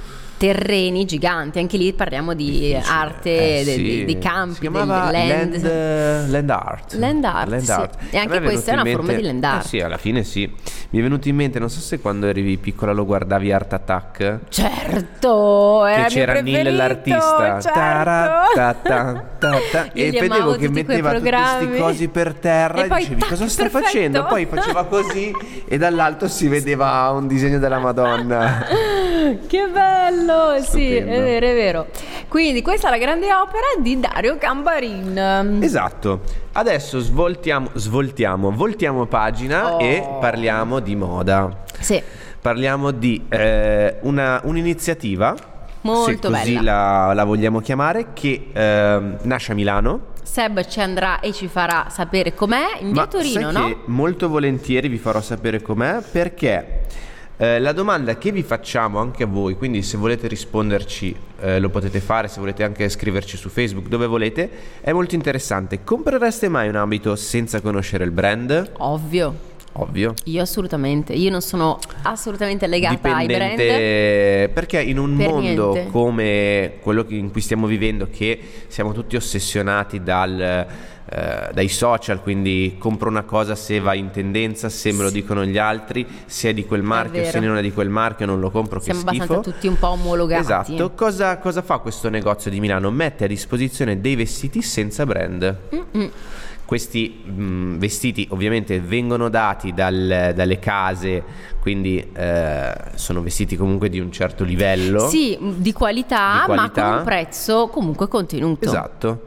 terreni 0.43 1.05
giganti, 1.05 1.61
anche 1.61 1.77
lì 1.77 1.93
parliamo 1.93 2.35
di 2.35 2.77
arte, 2.85 3.61
Eh, 3.61 3.65
de- 3.65 3.73
sì. 3.75 3.83
de- 3.99 4.05
di 4.07 4.19
campi, 4.19 4.55
si 4.55 4.61
chiamava 4.61 5.11
del 5.11 5.13
land. 5.29 5.53
land, 5.53 5.65
eh, 5.65 6.25
land 6.31 6.51
art 6.51 6.95
Land 6.95 7.25
art, 7.25 7.57
sì. 7.59 7.71
E 8.11 8.19
anche 8.19 8.41
questa 8.41 8.73
è 8.73 8.75
una 8.75 8.89
in 8.89 8.97
forma 8.97 9.13
di 9.13 9.23
land 9.23 9.45
art. 9.45 9.65
eh 9.65 9.69
sì 9.69 9.79
alla 9.79 9.99
fine 9.99 10.25
sì 10.25 10.53
mi 10.91 10.99
è 10.99 11.03
venuto 11.03 11.29
in 11.29 11.37
mente 11.37 11.61
non 11.61 11.71
so 11.71 11.79
se 11.79 12.01
quando 12.01 12.27
eri 12.27 12.57
piccola 12.57 12.91
lo 12.93 13.05
guardavi 13.07 13.53
Art 13.53 13.73
Attack 13.73 14.39
Certo, 14.49 15.85
era 15.87 16.03
che 16.05 16.09
c'era 16.09 16.41
Neil 16.41 16.75
l'artista 16.75 17.61
certo. 17.61 17.79
Tara, 17.79 18.45
ta, 18.55 18.75
ta, 18.75 19.25
ta, 19.39 19.59
ta. 19.71 19.89
Io 19.95 20.05
e 20.07 20.11
vedevo 20.11 20.57
che 20.57 20.69
metteva 20.69 21.13
tutti 21.15 21.31
questi 21.31 21.79
cosi 21.81 22.09
per 22.09 22.35
terra 22.35 22.81
E 22.81 22.85
e, 22.85 22.87
poi, 22.89 22.99
dicevi 22.99 23.21
tac, 23.21 23.29
cosa 23.29 23.49
sta 23.49 23.63
perfetto. 23.63 23.85
facendo 23.85 24.25
poi 24.25 24.47
faceva 24.47 24.85
così 24.87 25.33
e 25.69 25.79
dall'alto 25.79 26.27
si 26.29 26.49
vedeva 26.49 27.11
un 27.11 27.27
disegno 27.29 27.59
della 27.59 27.79
Madonna 27.79 28.67
Che 29.47 29.69
bello, 29.69 30.61
sì, 30.63 30.95
è 30.97 31.01
Stupendo. 31.01 31.23
vero, 31.25 31.47
è 31.47 31.55
vero. 31.55 31.87
Quindi 32.29 32.63
questa 32.63 32.89
è 32.89 32.91
la 32.91 32.99
grande 32.99 33.33
opera 33.33 33.67
di 33.81 34.01
Dario 34.01 34.37
Cambarin. 34.39 35.59
Esatto. 35.63 36.21
Adesso 36.53 36.99
svoltiamo, 37.01 37.71
svoltiamo, 37.75 38.51
voltiamo 38.51 39.07
pagina 39.07 39.75
Oh. 39.75 39.81
e 39.81 40.03
parliamo 40.21 40.81
di 40.81 40.97
moda. 40.97 41.65
Sì, 41.79 42.03
Parliamo 42.41 42.91
di 42.91 43.27
eh, 43.29 43.99
una- 44.01 44.41
un'iniziativa, 44.43 45.35
Molto 45.83 46.11
se 46.11 46.19
così 46.39 46.55
bella. 46.55 47.07
la, 47.07 47.13
la 47.15 47.25
vogliamo 47.25 47.61
chiamare, 47.61 48.09
che 48.15 48.49
ehm, 48.53 49.19
nasce 49.23 49.53
a 49.53 49.55
Milano. 49.55 50.11
Seb 50.25 50.67
ci 50.67 50.81
andrà 50.81 51.21
e 51.21 51.33
ci 51.33 51.47
farà 51.47 51.87
sapere 51.89 52.35
com'è 52.35 52.79
in 52.81 52.93
via 52.93 53.03
Ma 53.03 53.07
Torino, 53.07 53.53
sai 53.53 53.53
no? 53.53 53.67
che 53.69 53.77
molto 53.87 54.29
volentieri 54.29 54.89
vi 54.89 54.99
farò 54.99 55.21
sapere 55.21 55.61
com'è 55.63 56.01
perché 56.11 56.81
eh, 57.43 57.59
la 57.59 57.73
domanda 57.73 58.17
che 58.19 58.31
vi 58.31 58.45
facciamo 58.45 59.01
anche 59.01 59.25
a 59.25 59.27
voi, 59.27 59.57
quindi 59.57 59.83
se 59.83 59.97
volete 59.97 60.29
risponderci 60.29 61.13
eh, 61.41 61.59
lo 61.59 61.71
potete 61.71 61.99
fare, 61.99 62.29
se 62.29 62.39
volete 62.39 62.63
anche 62.63 62.89
scriverci 62.89 63.37
su 63.37 63.49
Facebook, 63.49 63.89
dove 63.89 64.07
volete, 64.07 64.49
è 64.81 64.93
molto 64.93 65.17
interessante. 65.17 65.83
Comprereste 65.83 66.49
mai 66.49 66.69
un 66.69 66.77
abito 66.77 67.17
senza 67.17 67.61
conoscere 67.61 68.05
il 68.05 68.13
brand? 68.13 68.75
Ovvio. 68.79 69.51
Ovvio. 69.73 70.15
Io 70.25 70.41
assolutamente, 70.41 71.15
io 71.15 71.31
non 71.31 71.41
sono 71.41 71.81
assolutamente 72.03 72.69
legata 72.69 73.17
ai 73.17 73.27
brand. 73.27 73.51
Dipendente 73.57 74.51
perché 74.53 74.81
in 74.81 74.99
un 74.99 75.17
Per 75.17 75.29
mondo 75.29 75.73
niente. 75.73 75.91
come 75.91 76.75
quello 76.81 77.05
in 77.09 77.33
cui 77.33 77.41
stiamo 77.41 77.67
vivendo 77.67 78.07
che 78.09 78.39
siamo 78.69 78.93
tutti 78.93 79.17
ossessionati 79.17 80.01
dal, 80.03 80.67
eh, 81.15 81.51
dai 81.53 81.69
social 81.69 82.21
quindi 82.23 82.77
compro 82.79 83.09
una 83.09 83.23
cosa 83.23 83.55
se 83.55 83.81
va 83.81 83.95
in 83.95 84.11
tendenza 84.11 84.69
se 84.69 84.93
me 84.93 85.03
lo 85.03 85.11
dicono 85.11 85.45
gli 85.45 85.59
altri 85.59 86.07
se 86.27 86.51
è 86.51 86.55
di 86.55 86.65
quel 86.65 86.83
marchio 86.83 87.25
se 87.25 87.39
non 87.41 87.57
è 87.57 87.61
di 87.63 87.73
quel 87.73 87.89
marchio 87.89 88.25
non 88.27 88.41
lo 88.41 88.51
compro 88.51 88.81
Siamo 88.81 89.01
che 89.03 89.07
schifo 89.09 89.23
abbastanza 89.25 89.51
tutti 89.51 89.67
un 89.67 89.79
po' 89.79 89.89
omologati. 89.89 90.41
esatto 90.41 90.93
cosa, 90.95 91.39
cosa 91.39 91.63
fa 91.63 91.79
questo 91.79 92.09
negozio 92.09 92.51
di 92.51 92.61
Milano 92.61 92.91
mette 92.91 93.25
a 93.25 93.27
disposizione 93.27 94.01
dei 94.01 94.15
vestiti 94.17 94.63
senza 94.63 95.05
brand 95.05 95.57
Mm-mm. 95.75 96.11
questi 96.65 97.23
mh, 97.25 97.77
vestiti 97.79 98.27
ovviamente 98.31 98.81
vengono 98.81 99.29
dati 99.29 99.75
dal- 99.75 100.33
dalle 100.35 100.59
case, 100.59 101.23
quindi 101.61 101.99
eh, 102.15 102.73
sono 102.95 103.21
vestiti 103.21 103.57
comunque 103.57 103.89
di 103.91 103.99
un 104.01 104.11
certo 104.11 104.43
livello. 104.43 105.07
Sì, 105.09 105.37
di 105.57 105.73
qualità, 105.73 106.45
Di 106.47 106.51
ma 106.51 106.55
qualità. 106.71 106.83
con 106.89 106.97
un 106.99 107.05
prezzo 107.05 107.69
comunque 107.69 108.09
contenuto. 108.09 108.65
Esatto. 108.65 109.27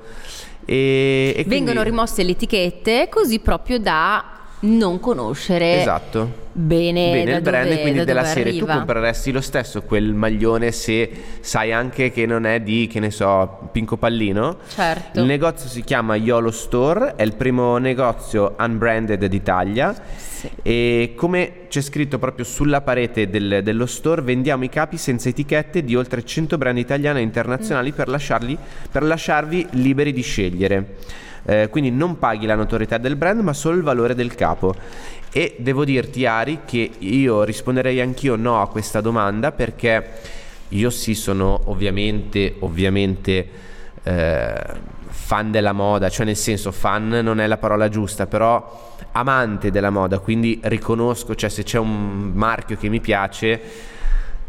E, 0.65 1.29
e 1.29 1.43
quindi- 1.45 1.49
Vengono 1.65 1.83
rimosse 1.83 2.23
le 2.23 2.31
etichette 2.31 3.07
così 3.09 3.39
proprio 3.39 3.77
da 3.79 4.23
non 4.61 4.99
conoscere 4.99 5.79
Esatto. 5.81 6.43
bene, 6.53 7.11
Bene 7.11 7.35
il 7.35 7.41
brand 7.41 7.69
dove, 7.69 7.81
quindi 7.81 8.03
della 8.03 8.23
serie 8.23 8.51
arriva. 8.53 8.65
tu 8.71 8.77
compreresti 8.79 9.31
lo 9.31 9.41
stesso 9.41 9.83
quel 9.83 10.13
maglione 10.15 10.71
se 10.71 11.07
sai 11.41 11.71
anche 11.71 12.09
che 12.11 12.25
non 12.25 12.47
è 12.47 12.61
di 12.61 12.87
che 12.87 12.99
ne 12.99 13.11
so 13.11 13.69
Pinco 13.71 13.97
Pallino 13.97 14.57
Certo. 14.67 15.19
il 15.19 15.25
negozio 15.25 15.69
si 15.69 15.83
chiama 15.83 16.15
Yolo 16.15 16.49
Store 16.49 17.13
è 17.15 17.21
il 17.21 17.35
primo 17.35 17.77
negozio 17.77 18.55
unbranded 18.57 19.23
d'Italia 19.25 19.93
Sì. 20.15 20.34
E 20.61 21.13
come 21.15 21.67
c'è 21.69 21.81
scritto 21.81 22.17
proprio 22.19 22.45
sulla 22.45 22.81
parete 22.81 23.29
del- 23.29 23.61
dello 23.63 23.85
store 23.85 24.21
vendiamo 24.21 24.63
i 24.63 24.69
capi 24.69 24.97
senza 24.97 25.29
etichette 25.29 25.83
di 25.83 25.95
oltre 25.95 26.23
100 26.23 26.57
brand 26.57 26.77
italiani 26.77 27.19
e 27.19 27.23
internazionali 27.23 27.91
Mm. 27.91 27.95
per, 27.95 28.07
lasciarli, 28.07 28.57
per 28.91 29.03
lasciarvi 29.03 29.67
liberi 29.71 30.13
di 30.13 30.21
scegliere 30.21 30.95
Eh, 31.47 31.69
quindi 31.69 31.91
non 31.91 32.17
paghi 32.17 32.47
la 32.47 32.55
notorietà 32.55 32.97
del 32.97 33.15
brand 33.15 33.39
ma 33.41 33.53
solo 33.53 33.77
il 33.77 33.83
valore 33.83 34.15
del 34.15 34.33
capo 34.33 34.73
e 35.31 35.55
devo 35.59 35.85
dirti 35.85 36.25
Ari 36.25 36.61
che 36.65 36.89
io 36.97 37.43
risponderei 37.43 38.01
anch'io 38.01 38.35
no 38.35 38.61
a 38.63 38.67
questa 38.67 38.99
domanda 38.99 39.51
perché 39.51 40.03
io 40.69 40.89
sì 40.89 41.13
sono 41.13 41.61
ovviamente 41.65 42.55
ovviamente 42.61 43.47
eh, 44.01 44.55
fan 45.15 45.49
della 45.49 45.71
moda, 45.71 46.09
cioè 46.09 46.25
nel 46.25 46.35
senso 46.35 46.71
fan 46.71 47.07
non 47.07 47.39
è 47.39 47.47
la 47.47 47.57
parola 47.57 47.89
giusta, 47.89 48.27
però 48.27 48.93
amante 49.13 49.71
della 49.71 49.89
moda, 49.89 50.19
quindi 50.19 50.59
riconosco, 50.63 51.33
cioè 51.33 51.49
se 51.49 51.63
c'è 51.63 51.79
un 51.79 52.31
marchio 52.33 52.75
che 52.77 52.89
mi 52.89 52.99
piace, 52.99 53.61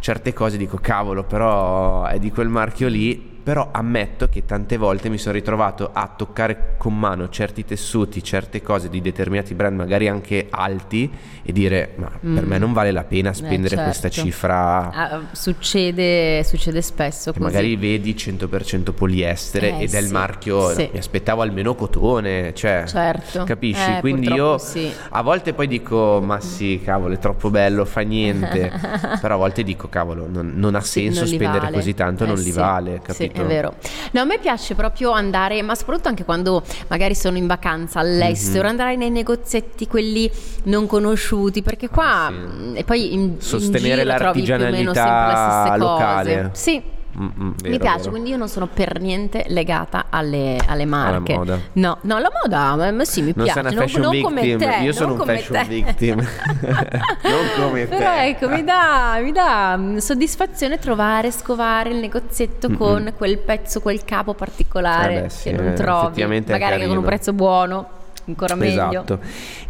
certe 0.00 0.32
cose 0.32 0.56
dico 0.56 0.78
cavolo, 0.80 1.24
però 1.24 2.04
è 2.04 2.18
di 2.18 2.30
quel 2.30 2.48
marchio 2.48 2.88
lì 2.88 3.35
però 3.46 3.68
ammetto 3.70 4.26
che 4.26 4.44
tante 4.44 4.76
volte 4.76 5.08
mi 5.08 5.18
sono 5.18 5.34
ritrovato 5.34 5.90
a 5.92 6.12
toccare 6.16 6.74
con 6.78 6.98
mano 6.98 7.28
certi 7.28 7.64
tessuti, 7.64 8.20
certe 8.20 8.60
cose 8.60 8.88
di 8.88 9.00
determinati 9.00 9.54
brand, 9.54 9.76
magari 9.76 10.08
anche 10.08 10.48
alti, 10.50 11.08
e 11.44 11.52
dire 11.52 11.92
ma 11.94 12.10
mm. 12.26 12.34
per 12.34 12.44
me 12.44 12.58
non 12.58 12.72
vale 12.72 12.90
la 12.90 13.04
pena 13.04 13.32
spendere 13.32 13.74
eh, 13.74 13.78
certo. 13.78 13.84
questa 13.84 14.08
cifra. 14.08 14.90
Ah, 14.90 15.20
succede, 15.30 16.42
succede 16.42 16.82
spesso. 16.82 17.30
Così. 17.30 17.44
Magari 17.44 17.76
vedi 17.76 18.14
100% 18.14 18.92
poliestere 18.92 19.78
eh, 19.78 19.82
ed 19.84 19.94
è 19.94 20.00
il 20.00 20.10
marchio, 20.10 20.70
sì. 20.70 20.90
mi 20.92 20.98
aspettavo 20.98 21.42
almeno 21.42 21.76
cotone, 21.76 22.52
cioè, 22.52 22.82
certo. 22.84 23.44
capisci? 23.44 23.92
Eh, 23.92 24.00
Quindi 24.00 24.26
io 24.26 24.58
sì. 24.58 24.90
a 25.10 25.22
volte 25.22 25.52
poi 25.52 25.68
dico 25.68 26.20
ma 26.20 26.40
sì, 26.42 26.80
cavolo, 26.84 27.14
è 27.14 27.18
troppo 27.20 27.48
bello, 27.50 27.84
fa 27.84 28.00
niente, 28.00 28.72
però 29.22 29.34
a 29.34 29.38
volte 29.38 29.62
dico 29.62 29.88
cavolo, 29.88 30.26
non, 30.28 30.54
non 30.56 30.74
ha 30.74 30.80
senso 30.80 31.24
sì, 31.26 31.36
spendere 31.36 31.66
vale. 31.66 31.76
così 31.76 31.94
tanto, 31.94 32.26
non 32.26 32.34
li 32.38 32.50
vale, 32.50 33.00
capito? 33.04 33.34
È 33.42 33.46
vero. 33.46 33.74
No, 34.12 34.20
a 34.20 34.24
me 34.24 34.38
piace 34.38 34.74
proprio 34.74 35.10
andare, 35.10 35.60
ma 35.62 35.74
soprattutto 35.74 36.08
anche 36.08 36.24
quando 36.24 36.62
magari 36.88 37.14
sono 37.14 37.36
in 37.36 37.46
vacanza 37.46 38.00
all'estero, 38.00 38.62
mm-hmm. 38.62 38.70
andare 38.70 38.96
nei 38.96 39.10
negozietti 39.10 39.86
quelli 39.86 40.30
non 40.64 40.86
conosciuti, 40.86 41.62
perché 41.62 41.88
qua 41.88 42.26
ah, 42.26 42.32
sì. 42.32 42.72
e 42.74 42.84
poi 42.84 43.12
in, 43.12 43.40
sostenere 43.40 44.02
in 44.02 44.06
l'artigianalità 44.08 45.76
locale. 45.76 46.50
Sì. 46.52 46.94
Mm-mm, 47.18 47.54
vero, 47.56 47.70
mi 47.70 47.78
piace, 47.78 47.98
vero. 47.98 48.10
quindi 48.10 48.30
io 48.30 48.36
non 48.36 48.48
sono 48.48 48.66
per 48.66 49.00
niente 49.00 49.44
legata 49.48 50.06
alle, 50.10 50.58
alle 50.66 50.84
marche. 50.84 51.32
Alla 51.32 51.38
moda. 51.40 51.60
No, 51.72 51.98
no, 52.02 52.18
la 52.18 52.30
moda, 52.42 52.90
ma 52.92 53.04
sì, 53.04 53.22
mi 53.22 53.32
non 53.34 53.44
piace. 53.44 53.62
Non, 53.62 53.86
non 54.00 54.20
come 54.20 54.56
te. 54.56 54.78
Io 54.82 54.92
sono 54.92 55.14
un 55.14 55.24
fashion 55.24 55.62
te. 55.62 55.68
victim. 55.68 56.16
non 56.18 57.68
come 57.68 57.86
Però 57.86 58.12
te. 58.14 58.24
ecco, 58.26 58.48
mi 58.48 58.62
dà, 58.64 59.18
mi 59.22 59.32
dà 59.32 59.76
mm, 59.76 59.96
soddisfazione 59.96 60.78
trovare, 60.78 61.30
scovare 61.30 61.90
il 61.90 61.96
negozietto 61.96 62.68
Mm-mm. 62.68 62.76
con 62.76 63.14
quel 63.16 63.38
pezzo, 63.38 63.80
quel 63.80 64.04
capo 64.04 64.34
particolare 64.34 65.16
eh 65.16 65.20
beh, 65.22 65.28
sì, 65.30 65.42
che 65.50 65.56
non 65.56 65.68
eh, 65.68 65.72
trovi. 65.72 66.24
Magari 66.24 66.86
con 66.86 66.96
un 66.98 67.04
prezzo 67.04 67.32
buono 67.32 68.04
ancora 68.26 68.54
meglio. 68.54 68.72
Esatto. 68.72 69.18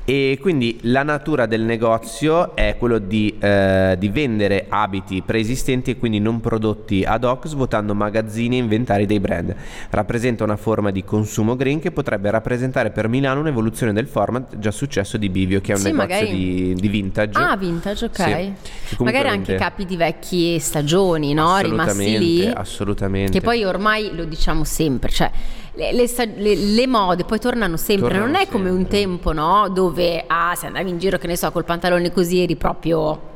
E 0.04 0.38
quindi 0.40 0.78
la 0.82 1.02
natura 1.02 1.46
del 1.46 1.62
negozio 1.62 2.54
è 2.54 2.76
quello 2.78 2.98
di, 2.98 3.36
eh, 3.40 3.96
di, 3.98 4.08
vendere 4.08 4.66
abiti 4.68 5.22
preesistenti 5.22 5.90
e 5.90 5.96
quindi 5.96 6.20
non 6.20 6.40
prodotti 6.40 7.04
ad 7.04 7.24
hoc, 7.24 7.48
svuotando 7.48 7.94
magazzini 7.94 8.56
e 8.56 8.60
inventari 8.60 9.06
dei 9.06 9.20
brand. 9.20 9.54
Rappresenta 9.90 10.44
una 10.44 10.56
forma 10.56 10.90
di 10.90 11.02
consumo 11.04 11.56
green 11.56 11.80
che 11.80 11.90
potrebbe 11.90 12.30
rappresentare 12.30 12.90
per 12.90 13.08
Milano 13.08 13.40
un'evoluzione 13.40 13.92
del 13.92 14.06
format 14.06 14.58
già 14.58 14.70
successo 14.70 15.16
di 15.16 15.28
Bivio, 15.28 15.60
che 15.60 15.72
è 15.72 15.74
un 15.74 15.80
sì, 15.80 15.90
negozio 15.90 16.14
magari... 16.14 16.30
di, 16.30 16.74
di, 16.74 16.88
vintage. 16.88 17.38
Ah, 17.38 17.56
vintage, 17.56 18.04
ok. 18.04 18.50
Sì, 18.84 18.96
magari 19.02 19.28
anche 19.28 19.56
capi 19.56 19.84
di 19.84 19.96
vecchie 19.96 20.58
stagioni, 20.60 21.34
no? 21.34 21.58
Rimasti 21.58 22.18
lì. 22.18 22.46
Assolutamente. 22.46 23.32
Che 23.32 23.40
poi 23.40 23.64
ormai 23.64 24.14
lo 24.14 24.24
diciamo 24.24 24.62
sempre, 24.64 25.10
cioè 25.10 25.30
le, 25.76 25.92
le, 25.92 26.54
le, 26.54 26.86
mode 26.86 27.24
poi 27.24 27.38
tornano 27.38 27.76
sempre, 27.76 28.08
tornano 28.08 28.26
non 28.26 28.34
è 28.34 28.44
sempre. 28.44 28.58
come 28.58 28.70
un 28.70 28.86
tempo, 28.86 29.32
no? 29.32 29.68
Dove 29.68 30.24
ah, 30.26 30.54
se 30.54 30.66
andavi 30.66 30.90
in 30.90 30.98
giro, 30.98 31.18
che 31.18 31.26
ne 31.26 31.36
so, 31.36 31.50
col 31.52 31.64
pantalone 31.64 32.10
così 32.10 32.42
eri 32.42 32.56
proprio 32.56 33.34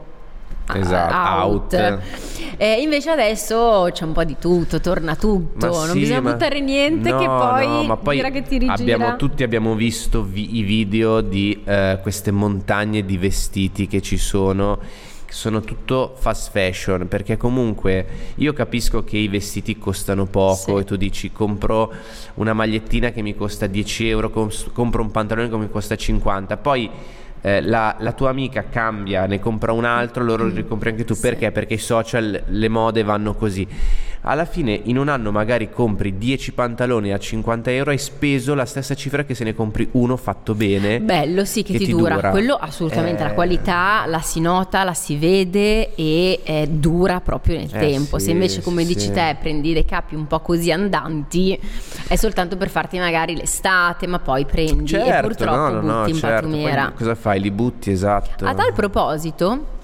esatto, 0.75 1.47
out. 1.47 1.75
out. 1.75 1.99
Eh, 2.57 2.81
invece 2.81 3.11
adesso 3.11 3.89
c'è 3.93 4.05
un 4.05 4.13
po' 4.13 4.25
di 4.25 4.37
tutto, 4.39 4.81
torna 4.81 5.17
tutto, 5.17 5.67
ma 5.67 5.87
non 5.87 5.91
sì, 5.91 6.01
bisogna 6.01 6.21
ma... 6.21 6.33
buttare 6.33 6.61
niente 6.61 7.11
no, 7.11 7.19
che 7.19 7.27
poi, 7.27 7.87
no, 7.87 7.97
poi 7.99 8.21
che 8.31 8.43
ti 8.43 8.59
rigira. 8.59 8.75
Abbiamo, 8.75 9.17
tutti 9.17 9.43
abbiamo 9.43 9.75
visto 9.75 10.23
vi- 10.23 10.59
i 10.59 10.63
video 10.63 11.21
di 11.21 11.63
eh, 11.65 11.99
queste 12.03 12.31
montagne 12.31 13.05
di 13.05 13.17
vestiti 13.17 13.87
che 13.87 14.01
ci 14.01 14.17
sono 14.17 14.79
sono 15.33 15.61
tutto 15.61 16.15
fast 16.19 16.51
fashion 16.51 17.09
perché 17.09 17.37
comunque 17.37 18.07
io 18.37 18.53
capisco 18.53 19.05
che 19.05 19.17
i 19.17 19.29
vestiti 19.29 19.79
costano 19.79 20.27
poco 20.27 20.77
sì. 20.77 20.81
e 20.83 20.85
tu 20.85 20.97
dici 20.97 21.33
compro 21.33 21.93
una 22.35 22.53
magliettina 22.53 23.11
che 23.11 23.23
mi 23.23 23.35
costa 23.35 23.67
10 23.67 24.09
euro, 24.09 24.31
compro 24.73 25.03
un 25.03 25.11
pantalone 25.11 25.49
che 25.49 25.57
mi 25.57 25.71
costa 25.71 25.97
50, 25.97 26.57
poi 26.57 26.91
eh, 27.43 27.61
la, 27.63 27.97
la, 27.99 28.13
tua 28.13 28.31
amica 28.31 28.65
cambia, 28.69 29.27
ne 29.27 29.39
compra 29.41 29.73
un 29.73 29.85
altro, 29.85 30.25
loro 30.25 30.45
mm. 30.45 30.55
ricompri 30.55 30.91
anche 30.91 31.05
tu 31.05 31.15
sì. 31.15 31.21
perché? 31.21 31.51
Perché 31.53 31.75
i 31.75 31.79
social, 31.79 32.43
le 32.47 32.69
mode 32.69 33.03
vanno 33.03 33.35
così 33.35 33.67
alla 34.23 34.45
fine 34.45 34.79
in 34.85 34.99
un 34.99 35.09
anno 35.09 35.31
magari 35.31 35.71
compri 35.71 36.19
10 36.19 36.53
pantaloni 36.53 37.13
a 37.13 37.19
50 37.19 37.71
euro 37.71 37.91
hai 37.91 37.99
speso 37.99 38.55
la 38.55 38.67
stessa 38.67 38.95
cifra 38.95 39.25
che 39.25 39.35
se 39.35 39.45
ne 39.45 39.55
compri 39.55 39.89
uno 39.93 40.17
fatto 40.17 40.55
bene 40.55 41.01
bello 41.01 41.45
sì 41.47 41.63
che, 41.63 41.73
che 41.73 41.79
ti, 41.79 41.85
ti 41.87 41.91
dura. 41.93 42.17
dura. 42.17 42.31
quello 42.31 42.55
assolutamente 42.55 43.23
eh... 43.23 43.29
la 43.29 43.33
qualità 43.33 44.05
la 44.07 44.21
si 44.21 44.41
nota 44.41 44.85
la 44.85 44.93
si 44.93 45.17
vede 45.17 45.95
e 45.95 46.41
eh, 46.45 46.69
dura 46.69 47.21
proprio 47.21 47.57
nel 47.57 47.71
eh, 47.73 47.79
tempo 47.79 48.19
sì, 48.19 48.27
se 48.27 48.31
invece 48.33 48.61
come 48.61 48.85
sì. 48.85 48.95
dici 48.95 49.11
te 49.11 49.37
prendi 49.41 49.73
dei 49.73 49.87
capi 49.87 50.15
un 50.15 50.27
po' 50.27 50.41
così 50.41 50.71
andanti 50.71 51.59
è 52.07 52.17
soltanto 52.17 52.59
per 52.59 52.69
farti 52.69 52.99
magari 52.99 53.35
l'estate 53.35 54.07
ma 54.07 54.19
poi 54.19 54.45
prendi 54.45 54.87
certo, 54.87 55.11
e 55.11 55.21
purtroppo 55.21 55.57
no, 55.57 55.69
no, 55.69 55.81
butti 55.81 55.87
no, 55.87 56.07
in 56.09 56.15
certo. 56.15 56.47
patumiera 56.47 56.93
cosa 56.95 57.15
fai 57.15 57.30
li 57.39 57.51
butti 57.51 57.91
esatto. 57.91 58.45
A 58.45 58.55
tal 58.55 58.73
proposito 58.73 59.79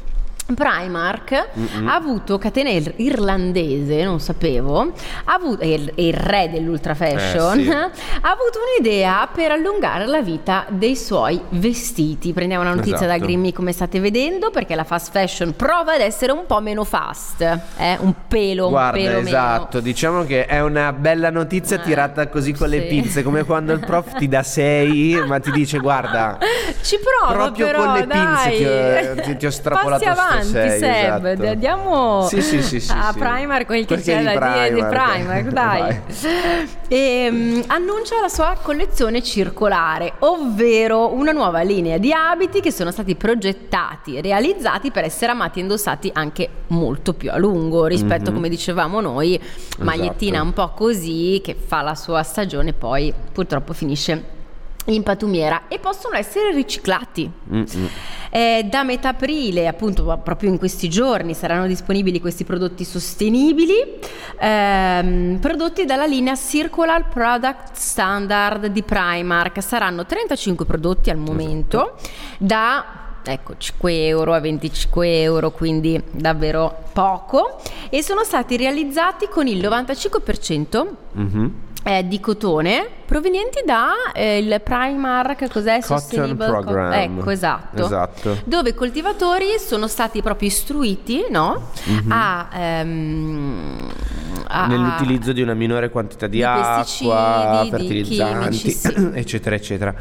Primark 0.55 1.49
Mm-mm. 1.59 1.89
ha 1.89 1.95
avuto 1.95 2.39
catena 2.39 2.71
irlandese, 2.71 4.05
non 4.05 4.21
sapevo, 4.21 4.93
ha 5.25 5.35
avuto, 5.35 5.63
è 5.63 5.67
il, 5.67 5.93
è 5.95 6.01
il 6.01 6.13
re 6.13 6.49
dell'ultra 6.51 6.95
fashion, 6.95 7.59
eh, 7.59 7.63
sì. 7.63 7.71
ha 7.71 8.31
avuto 8.31 8.59
un'idea 8.79 9.29
per 9.33 9.51
allungare 9.51 10.07
la 10.07 10.23
vita 10.23 10.67
dei 10.69 10.97
suoi 10.97 11.41
vestiti. 11.51 12.33
Prendiamo 12.33 12.63
una 12.63 12.75
notizia 12.75 12.97
esatto. 12.97 13.19
da 13.19 13.19
Grimmy 13.19 13.53
come 13.53 13.73
state 13.73 13.99
vedendo 14.01 14.51
perché 14.51 14.75
la 14.75 14.85
fast 14.85 15.11
fashion 15.11 15.55
prova 15.57 15.95
ad 15.95 16.01
essere 16.01 16.33
un 16.33 16.47
po' 16.47 16.61
meno 16.61 16.85
fast, 16.85 17.41
eh? 17.77 17.99
un 18.01 18.15
pelo, 18.29 18.69
Guarda, 18.69 18.99
un 18.99 19.05
pelo 19.05 19.19
esatto, 19.19 19.69
meno. 19.79 19.81
diciamo 19.81 20.25
che 20.25 20.47
è 20.47 20.61
una 20.61 20.93
bella 20.93 21.31
notizia 21.31 21.77
eh, 21.77 21.83
tirata 21.83 22.29
così 22.29 22.53
con 22.53 22.69
sì. 22.69 22.79
le 22.79 22.83
pinze, 22.83 23.23
come 23.23 23.45
quando 23.45 23.73
il 23.73 23.81
prof 23.81 24.17
ti 24.17 24.29
dà 24.29 24.43
6 24.43 25.25
ma 25.27 25.41
ti 25.41 25.51
dice 25.51 25.79
guarda, 25.79 26.39
ci 26.83 26.99
provo 26.99 27.33
proprio 27.33 27.67
però, 27.67 27.85
con 27.85 27.93
le 27.95 28.07
pinze 28.07 28.51
ti 28.51 29.23
ti, 29.23 29.37
ti 29.37 29.47
ho 29.47 29.51
strapolato 29.51 30.05
Passi 30.05 30.21
avanti, 30.21 30.36
sei, 30.43 30.79
Seb, 30.79 31.25
esatto. 31.25 31.49
andiamo 31.49 32.27
sì, 32.29 32.43
sì, 32.43 32.63
sì, 32.63 32.93
a 32.93 33.13
Primark 33.17 33.67
quel 33.67 33.85
che 33.85 34.01
c'è 34.01 34.23
da 34.23 34.53
dire 34.53 34.75
di 34.75 34.81
Primark, 34.81 35.49
dai. 35.53 36.01
e, 36.89 37.29
um, 37.31 37.65
annuncia 37.67 38.21
la 38.21 38.29
sua 38.29 38.57
collezione 38.61 39.23
circolare, 39.23 40.15
ovvero 40.21 41.13
una 41.13 41.33
nuova 41.33 41.63
linea 41.63 41.99
di 41.99 42.13
abiti 42.13 42.61
che 42.61 42.71
sono 42.71 42.91
stati 42.91 43.15
progettati, 43.15 44.21
realizzati 44.21 44.91
per 44.91 45.05
essere 45.05 45.33
amati 45.33 45.59
e 45.59 45.63
indossati 45.63 46.11
anche 46.13 46.49
molto 46.69 47.13
più 47.15 47.31
a 47.31 47.37
lungo 47.37 47.87
rispetto, 47.87 48.25
mm-hmm. 48.25 48.35
come 48.35 48.49
dicevamo 48.49 49.01
noi, 49.01 49.41
magliettina 49.79 50.37
esatto. 50.37 50.47
un 50.47 50.53
po' 50.53 50.69
così 50.75 51.41
che 51.43 51.55
fa 51.55 51.83
la 51.83 51.95
sua 51.95 52.23
stagione 52.23 52.73
poi 52.73 53.13
purtroppo 53.33 53.73
finisce 53.73 54.35
in 54.87 55.03
patumiera 55.03 55.63
e 55.69 55.79
possono 55.79 56.17
essere 56.17 56.53
riciclati. 56.53 57.31
Eh, 58.31 58.67
da 58.69 58.83
metà 58.83 59.11
aprile, 59.11 59.67
appunto 59.67 60.05
proprio 60.23 60.51
in 60.51 60.59
questi 60.59 60.89
giorni, 60.89 61.35
saranno 61.35 61.67
disponibili 61.67 62.21
questi 62.21 62.45
prodotti 62.45 62.85
sostenibili, 62.85 63.75
ehm, 64.39 65.39
prodotti 65.41 65.85
dalla 65.85 66.07
linea 66.07 66.37
Circular 66.37 67.09
Product 67.09 67.75
Standard 67.75 68.67
di 68.67 68.83
Primark. 68.83 69.63
Saranno 69.63 70.05
35 70.05 70.65
prodotti 70.67 71.11
al 71.11 71.19
momento 71.19 71.97
esatto. 71.97 72.11
da 72.39 73.06
ecco 73.27 73.55
5 73.57 74.07
euro 74.07 74.33
a 74.33 74.41
25 74.41 75.21
euro 75.21 75.51
quindi 75.51 76.01
davvero 76.11 76.85
poco 76.93 77.61
e 77.91 78.03
sono 78.03 78.23
stati 78.25 78.57
realizzati 78.57 79.29
con 79.29 79.47
il 79.47 79.59
95% 79.59 80.87
mm-hmm 81.19 81.47
eh, 81.87 82.05
di 82.09 82.19
cotone 82.19 82.89
provenienti 83.07 83.63
da 83.65 84.11
eh, 84.13 84.39
il 84.39 84.61
Primark 84.61 85.49
cos'è? 85.49 85.79
Cotton 85.79 85.99
Sustainable 85.99 86.47
Program. 86.47 86.91
Co- 86.91 87.21
ecco, 87.21 87.31
esatto. 87.31 87.85
esatto. 87.85 88.39
Dove 88.45 88.71
i 88.71 88.75
coltivatori 88.75 89.57
sono 89.59 89.87
stati 89.87 90.21
proprio 90.21 90.49
istruiti, 90.49 91.27
no? 91.31 91.71
Mm-hmm. 91.89 92.11
A, 92.11 92.49
ehm, 92.53 93.93
a, 94.49 94.67
nell'utilizzo 94.67 95.33
di 95.33 95.43
una 95.43 95.55
minore 95.55 95.89
quantità 95.91 96.27
di, 96.27 96.39
di 96.39 96.43
acqua, 96.43 97.65
fertilizzanti, 97.71 98.59
chimici, 98.59 98.71
sì. 98.71 99.11
eccetera, 99.15 99.55
eccetera. 99.55 99.95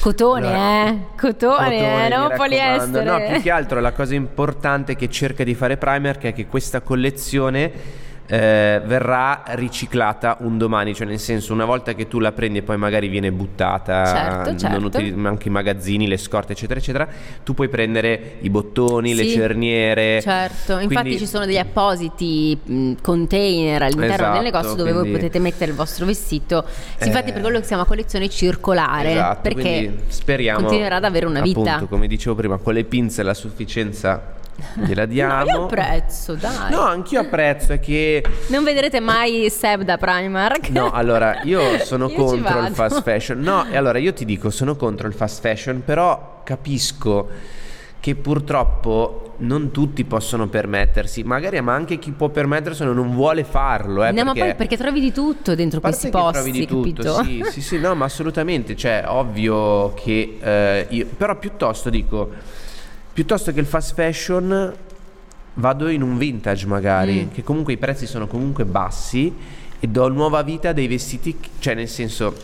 Cotone, 0.00 0.48
no. 0.48 0.86
eh? 0.86 0.98
Cotone, 1.16 1.56
Cotone 1.56 2.06
eh, 2.06 2.08
non 2.08 2.32
poliestere. 2.36 3.04
No, 3.04 3.32
più 3.32 3.42
che 3.42 3.50
altro 3.50 3.80
la 3.80 3.92
cosa 3.92 4.14
importante 4.14 4.96
che 4.96 5.08
cerca 5.08 5.44
di 5.44 5.54
fare 5.54 5.76
Primark 5.76 6.22
è 6.24 6.32
che 6.32 6.46
questa 6.46 6.80
collezione 6.80 8.04
eh, 8.26 8.80
verrà 8.84 9.42
riciclata 9.48 10.36
un 10.40 10.58
domani, 10.58 10.94
cioè 10.94 11.06
nel 11.06 11.18
senso 11.18 11.52
una 11.52 11.64
volta 11.64 11.94
che 11.94 12.08
tu 12.08 12.18
la 12.18 12.32
prendi 12.32 12.58
e 12.58 12.62
poi 12.62 12.76
magari 12.76 13.08
viene 13.08 13.32
buttata, 13.32 14.04
certo, 14.06 14.56
certo. 14.56 14.86
Utilizz- 14.86 15.24
anche 15.24 15.48
i 15.48 15.50
magazzini, 15.50 16.06
le 16.06 16.16
scorte 16.16 16.52
eccetera 16.52 16.80
eccetera, 16.80 17.08
tu 17.44 17.54
puoi 17.54 17.68
prendere 17.68 18.36
i 18.40 18.50
bottoni, 18.50 19.10
sì, 19.10 19.16
le 19.16 19.28
cerniere. 19.28 20.20
Certo, 20.20 20.74
quindi... 20.74 20.94
infatti 20.94 21.18
ci 21.18 21.26
sono 21.26 21.46
degli 21.46 21.58
appositi 21.58 22.58
mh, 22.62 22.92
container 23.02 23.82
all'interno 23.82 24.14
esatto, 24.14 24.32
del 24.32 24.42
negozio 24.42 24.74
dove 24.74 24.90
quindi... 24.90 25.10
voi 25.10 25.18
potete 25.18 25.38
mettere 25.38 25.70
il 25.70 25.76
vostro 25.76 26.06
vestito, 26.06 26.64
sì, 26.68 27.04
eh... 27.04 27.06
infatti 27.06 27.32
per 27.32 27.40
quello 27.40 27.56
che 27.56 27.62
si 27.62 27.68
chiama 27.68 27.84
collezione 27.84 28.28
circolare, 28.28 29.12
esatto, 29.12 29.40
perché 29.42 29.98
speriamo 30.08 30.60
continuerà 30.60 30.96
ad 30.96 31.04
avere 31.04 31.26
una 31.26 31.40
vita. 31.40 31.74
Appunto, 31.74 31.86
come 31.86 32.06
dicevo 32.06 32.34
prima, 32.34 32.56
con 32.58 32.74
le 32.74 32.84
pinze 32.84 33.22
la 33.22 33.34
sufficienza 33.34 34.34
gliela 34.74 35.06
diamo. 35.06 35.34
No, 35.46 35.52
io 35.52 35.64
apprezzo, 35.64 36.34
dai. 36.34 36.70
No, 36.70 36.80
anch'io 36.80 37.20
apprezzo, 37.20 37.72
è 37.72 37.80
che... 37.80 38.24
Non 38.48 38.64
vedrete 38.64 39.00
mai 39.00 39.48
Seb 39.50 39.82
da 39.82 39.96
Primark. 39.96 40.68
No, 40.70 40.90
allora, 40.90 41.40
io 41.42 41.78
sono 41.84 42.08
Io 42.08 42.16
contro 42.16 42.64
il 42.64 42.74
fast 42.74 43.02
fashion. 43.02 43.40
No, 43.40 43.66
e 43.66 43.76
allora 43.76 43.98
io 43.98 44.12
ti 44.12 44.24
dico, 44.24 44.50
sono 44.50 44.76
contro 44.76 45.06
il 45.06 45.14
fast 45.14 45.40
fashion, 45.40 45.82
però 45.84 46.40
capisco 46.44 47.28
che 48.00 48.14
purtroppo 48.14 49.34
non 49.38 49.70
tutti 49.72 50.04
possono 50.04 50.48
permettersi, 50.48 51.22
magari 51.24 51.60
ma 51.60 51.74
anche 51.74 51.98
chi 51.98 52.12
può 52.12 52.28
permetterselo 52.28 52.92
non 52.92 53.12
vuole 53.12 53.42
farlo, 53.44 54.04
eh, 54.04 54.12
no, 54.12 54.24
ma 54.24 54.32
perché... 54.32 54.48
poi 54.48 54.54
perché 54.54 54.76
trovi 54.76 55.00
di 55.00 55.12
tutto 55.12 55.54
dentro 55.54 55.80
questi 55.80 56.08
posti, 56.08 56.32
trovi 56.32 56.52
di 56.52 56.66
tutto, 56.66 57.02
capito? 57.02 57.22
sì, 57.24 57.42
sì, 57.50 57.60
sì, 57.60 57.78
no, 57.78 57.94
ma 57.94 58.04
assolutamente, 58.04 58.76
cioè, 58.76 59.04
ovvio 59.08 59.92
che 59.94 60.38
eh, 60.40 60.86
io, 60.90 61.06
però 61.16 61.36
piuttosto 61.36 61.90
dico, 61.90 62.30
piuttosto 63.16 63.50
che 63.50 63.60
il 63.60 63.64
fast 63.66 63.94
fashion, 63.94 64.74
vado 65.54 65.88
in 65.88 66.02
un 66.02 66.18
vintage 66.18 66.66
magari, 66.66 67.24
Mm. 67.24 67.32
che 67.32 67.42
comunque 67.42 67.72
i 67.72 67.78
prezzi 67.78 68.06
sono 68.06 68.26
comunque 68.26 68.66
bassi 68.66 69.34
e 69.80 69.86
do 69.86 70.06
nuova 70.08 70.42
vita 70.42 70.68
a 70.68 70.72
dei 70.74 70.86
vestiti, 70.86 71.34
cioè 71.58 71.72
nel 71.72 71.88
senso, 71.88 72.34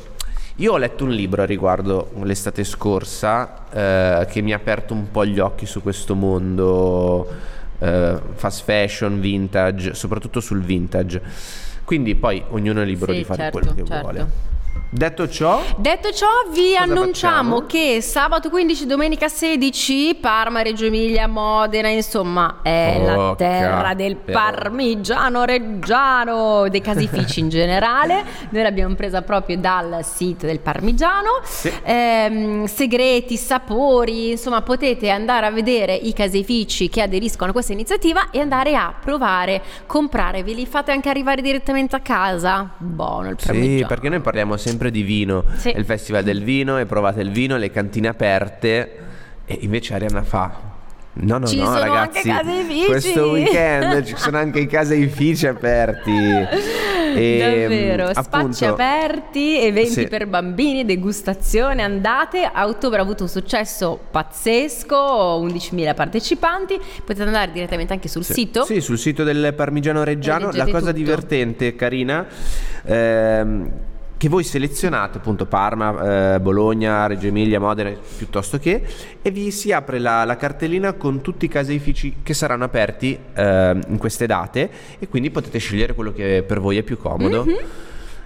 io 0.56 0.72
ho 0.72 0.78
letto 0.78 1.04
un 1.04 1.10
libro 1.10 1.42
a 1.42 1.44
riguardo 1.44 2.12
l'estate 2.22 2.64
scorsa 2.64 3.66
eh, 3.70 4.26
che 4.30 4.40
mi 4.40 4.54
ha 4.54 4.56
aperto 4.56 4.94
un 4.94 5.10
po' 5.10 5.26
gli 5.26 5.38
occhi 5.40 5.66
su 5.66 5.82
questo 5.82 6.14
mondo 6.14 7.28
eh, 7.78 8.18
fast 8.32 8.64
fashion, 8.64 9.20
vintage, 9.20 9.92
soprattutto 9.92 10.40
sul 10.40 10.62
vintage. 10.62 11.20
Quindi 11.84 12.14
poi 12.14 12.42
ognuno 12.48 12.80
è 12.80 12.86
libero 12.86 13.12
Sì, 13.12 13.18
di 13.18 13.24
fare 13.24 13.42
certo, 13.42 13.58
quello 13.58 13.74
che 13.74 13.84
certo. 13.84 14.00
vuole. 14.02 14.26
Detto 14.94 15.26
ciò, 15.26 15.62
Detto 15.78 16.12
ciò, 16.12 16.26
vi 16.52 16.76
annunciamo 16.76 17.60
facciamo? 17.62 17.66
che 17.66 18.02
sabato 18.02 18.50
15, 18.50 18.84
domenica 18.84 19.26
16, 19.26 20.18
Parma, 20.20 20.60
Reggio 20.60 20.84
Emilia, 20.84 21.26
Modena, 21.26 21.88
insomma, 21.88 22.58
è 22.62 23.00
la 23.02 23.14
Porca, 23.14 23.34
terra 23.36 23.94
del 23.94 24.16
parmigiano 24.16 25.44
reggiano, 25.44 26.68
dei 26.68 26.82
casifici 26.82 27.40
in 27.40 27.48
generale. 27.48 28.22
Noi 28.50 28.62
l'abbiamo 28.62 28.94
presa 28.94 29.22
proprio 29.22 29.56
dal 29.56 30.04
sito 30.04 30.44
del 30.44 30.60
parmigiano. 30.60 31.40
Sì. 31.42 31.72
Ehm, 31.84 32.66
segreti, 32.66 33.38
sapori, 33.38 34.32
insomma, 34.32 34.60
potete 34.60 35.08
andare 35.08 35.46
a 35.46 35.50
vedere 35.50 35.94
i 35.94 36.12
caseifici 36.12 36.90
che 36.90 37.00
aderiscono 37.00 37.48
a 37.48 37.52
questa 37.54 37.72
iniziativa 37.72 38.28
e 38.30 38.40
andare 38.40 38.76
a 38.76 38.94
provare, 39.00 39.62
comprare. 39.86 40.42
Ve 40.42 40.52
li 40.52 40.66
fate 40.66 40.92
anche 40.92 41.08
arrivare 41.08 41.40
direttamente 41.40 41.96
a 41.96 42.00
casa. 42.00 42.68
Buono 42.76 43.30
il 43.30 43.36
parmigiano. 43.42 43.78
sì, 43.78 43.84
perché 43.86 44.10
noi 44.10 44.20
parliamo 44.20 44.58
sempre 44.58 44.80
di 44.90 45.02
vino, 45.02 45.44
Sì. 45.56 45.72
il 45.76 45.84
festival 45.84 46.22
del 46.24 46.42
vino 46.42 46.78
e 46.78 46.86
provate 46.86 47.20
il 47.20 47.30
vino, 47.30 47.56
le 47.56 47.70
cantine 47.70 48.08
aperte 48.08 48.96
e 49.44 49.58
invece 49.62 49.94
Arianna 49.94 50.22
fa 50.22 50.70
No, 51.14 51.36
no, 51.36 51.46
Ci 51.46 51.58
no, 51.58 51.78
ragazzi. 51.78 52.30
anche 52.30 52.42
caseifici." 52.42 52.84
Questo 52.86 53.30
weekend 53.32 54.02
ci 54.04 54.14
sono 54.16 54.38
anche 54.38 54.60
i 54.60 54.66
caseifici 54.66 55.46
aperti. 55.46 56.10
E, 57.14 57.66
Davvero, 57.68 58.04
appunto, 58.04 58.22
spazi 58.22 58.64
aperti, 58.64 59.60
eventi 59.60 59.90
Sì. 59.90 60.06
per 60.08 60.26
bambini, 60.26 60.86
degustazione, 60.86 61.82
andate. 61.82 62.48
A 62.50 62.66
ottobre 62.66 63.00
ha 63.00 63.02
avuto 63.02 63.24
un 63.24 63.28
successo 63.28 64.00
pazzesco, 64.10 65.38
11.000 65.42 65.92
partecipanti. 65.92 66.80
Potete 67.04 67.22
andare 67.24 67.52
direttamente 67.52 67.92
anche 67.92 68.08
sul 68.08 68.24
Sì. 68.24 68.32
sito. 68.32 68.64
Sì, 68.64 68.80
sul 68.80 68.96
sito 68.96 69.24
del 69.24 69.52
Parmigiano 69.54 70.04
Reggiano. 70.04 70.52
La 70.52 70.64
cosa 70.64 70.78
tutto. 70.86 70.92
divertente, 70.92 71.76
carina, 71.76 72.24
ehm, 72.86 73.70
che 74.22 74.28
voi 74.28 74.44
selezionate 74.44 75.18
appunto 75.18 75.46
Parma, 75.46 76.34
eh, 76.34 76.40
Bologna, 76.40 77.08
Reggio 77.08 77.26
Emilia, 77.26 77.58
Modena, 77.58 77.90
piuttosto 78.16 78.56
che, 78.56 78.80
e 79.20 79.30
vi 79.32 79.50
si 79.50 79.72
apre 79.72 79.98
la, 79.98 80.22
la 80.24 80.36
cartellina 80.36 80.92
con 80.92 81.20
tutti 81.22 81.46
i 81.46 81.48
caseifici 81.48 82.18
che 82.22 82.32
saranno 82.32 82.62
aperti 82.62 83.18
ehm, 83.34 83.80
in 83.88 83.98
queste 83.98 84.26
date 84.26 84.70
e 85.00 85.08
quindi 85.08 85.32
potete 85.32 85.58
scegliere 85.58 85.94
quello 85.94 86.12
che 86.12 86.44
per 86.46 86.60
voi 86.60 86.76
è 86.76 86.84
più 86.84 86.98
comodo. 86.98 87.44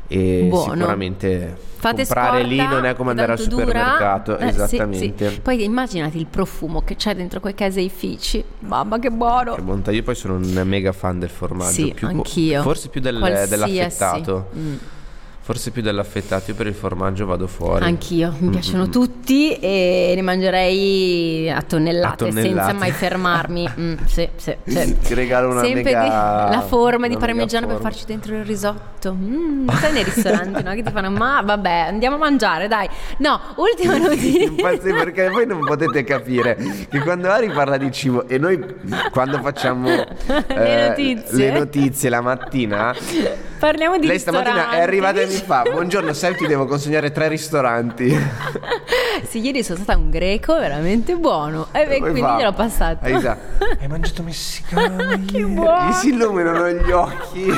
E 0.08 0.42
Mhm. 0.42 0.48
Buono. 0.50 0.72
sicuramente 0.74 1.56
Fate 1.78 2.02
comprare 2.02 2.40
scorta, 2.42 2.46
lì 2.46 2.56
non 2.58 2.84
è 2.84 2.94
come 2.94 3.10
andare 3.10 3.32
al 3.32 3.38
tanto 3.38 3.54
dura. 3.56 3.64
supermercato. 3.66 4.36
Eh, 4.36 4.42
sì, 4.42 4.48
esattamente. 4.50 5.30
sì. 5.30 5.40
Poi 5.40 5.64
immaginati 5.64 6.18
il 6.18 6.26
profumo 6.26 6.82
che 6.82 6.94
c'è 6.96 7.14
dentro 7.14 7.40
quei 7.40 7.54
caseifici. 7.54 8.44
Mamma 8.60 8.98
che 8.98 9.10
buono! 9.10 9.54
Che 9.54 9.62
bontà, 9.62 9.92
io 9.92 10.02
poi 10.02 10.14
sono 10.14 10.34
un 10.34 10.62
mega 10.66 10.92
fan 10.92 11.18
del 11.18 11.30
formaggio. 11.30 11.70
Sì, 11.70 11.92
più- 11.94 12.06
anch'io. 12.06 12.60
Forse 12.60 12.90
più 12.90 13.00
del- 13.00 13.46
dell'affettato. 13.48 14.50
Mm. 14.54 14.74
Forse 15.46 15.70
più 15.70 15.80
dell'affettato. 15.80 16.50
Io 16.50 16.56
per 16.56 16.66
il 16.66 16.74
formaggio 16.74 17.24
vado 17.24 17.46
fuori. 17.46 17.84
Anch'io, 17.84 18.34
mi 18.40 18.48
Mm, 18.48 18.50
piacciono 18.50 18.86
mm, 18.86 18.90
tutti 18.90 19.52
e 19.52 20.12
ne 20.16 20.22
mangerei 20.22 21.48
a 21.48 21.62
tonnellate, 21.62 22.24
A 22.24 22.26
tonnellate. 22.26 22.48
senza 22.64 22.72
mai 22.72 22.90
fermarmi. 22.90 23.64
Mm, 23.78 23.94
sì, 24.06 24.28
sì, 24.36 24.56
sì. 24.64 24.98
Ti 24.98 25.14
regalo 25.14 25.50
una 25.50 25.60
Sempre 25.60 25.82
mega- 25.84 26.02
di- 26.02 26.08
la 26.56 26.64
forma 26.66 27.06
di 27.08 27.16
parmigiano 27.16 27.66
per 27.68 27.78
farci 27.78 28.04
dentro 28.06 28.34
il 28.34 28.44
risotto. 28.44 29.14
Mm, 29.14 29.68
sai 29.68 29.92
nei 29.92 30.02
ristoranti, 30.02 30.62
no? 30.64 30.72
Che 30.74 30.82
ti 30.82 30.90
fanno, 30.90 31.10
ma 31.10 31.40
vabbè, 31.44 31.70
andiamo 31.90 32.16
a 32.16 32.18
mangiare, 32.18 32.66
dai. 32.66 32.88
No, 33.18 33.38
ultima 33.56 33.98
notizia. 33.98 34.48
Infatti, 34.48 34.90
perché 34.92 35.28
voi 35.28 35.46
non 35.46 35.60
potete 35.64 36.02
capire 36.02 36.56
che 36.90 36.98
quando 37.00 37.30
Ari 37.30 37.50
parla 37.50 37.76
di 37.76 37.92
cibo 37.92 38.26
e 38.26 38.38
noi 38.38 38.58
quando 39.12 39.38
facciamo 39.40 39.88
Le 39.88 40.88
notizie. 40.88 41.36
le 41.36 41.50
notizie 41.58 42.08
la 42.08 42.20
mattina, 42.20 42.92
Parliamo 43.58 43.98
di 43.98 44.06
lei 44.06 44.18
stamattina 44.18 44.70
è 44.70 44.80
arrivata 44.80 45.20
e 45.20 45.26
mi 45.26 45.34
fa: 45.34 45.62
Buongiorno, 45.62 46.12
sai, 46.12 46.36
ti 46.36 46.46
devo 46.46 46.66
consegnare 46.66 47.10
tre 47.12 47.28
ristoranti. 47.28 48.14
Sì, 49.26 49.40
ieri 49.40 49.64
sono 49.64 49.78
stata 49.82 49.98
un 49.98 50.10
greco 50.10 50.58
veramente 50.58 51.16
buono. 51.16 51.68
E 51.72 51.86
beh, 51.86 51.98
Poi 51.98 52.00
quindi 52.00 52.20
fa, 52.20 52.36
gliel'ho 52.36 52.52
passato. 52.52 53.02
Hai 53.02 53.18
sa- 53.18 53.38
hai 53.80 53.88
mangiato 53.88 54.22
messicano? 54.22 54.96
Che 55.24 55.38
ieri?" 55.38 55.44
buono. 55.54 55.88
Gli 55.88 55.92
si 55.92 56.08
illuminano 56.10 56.68
gli 56.68 56.90
occhi. 56.90 57.50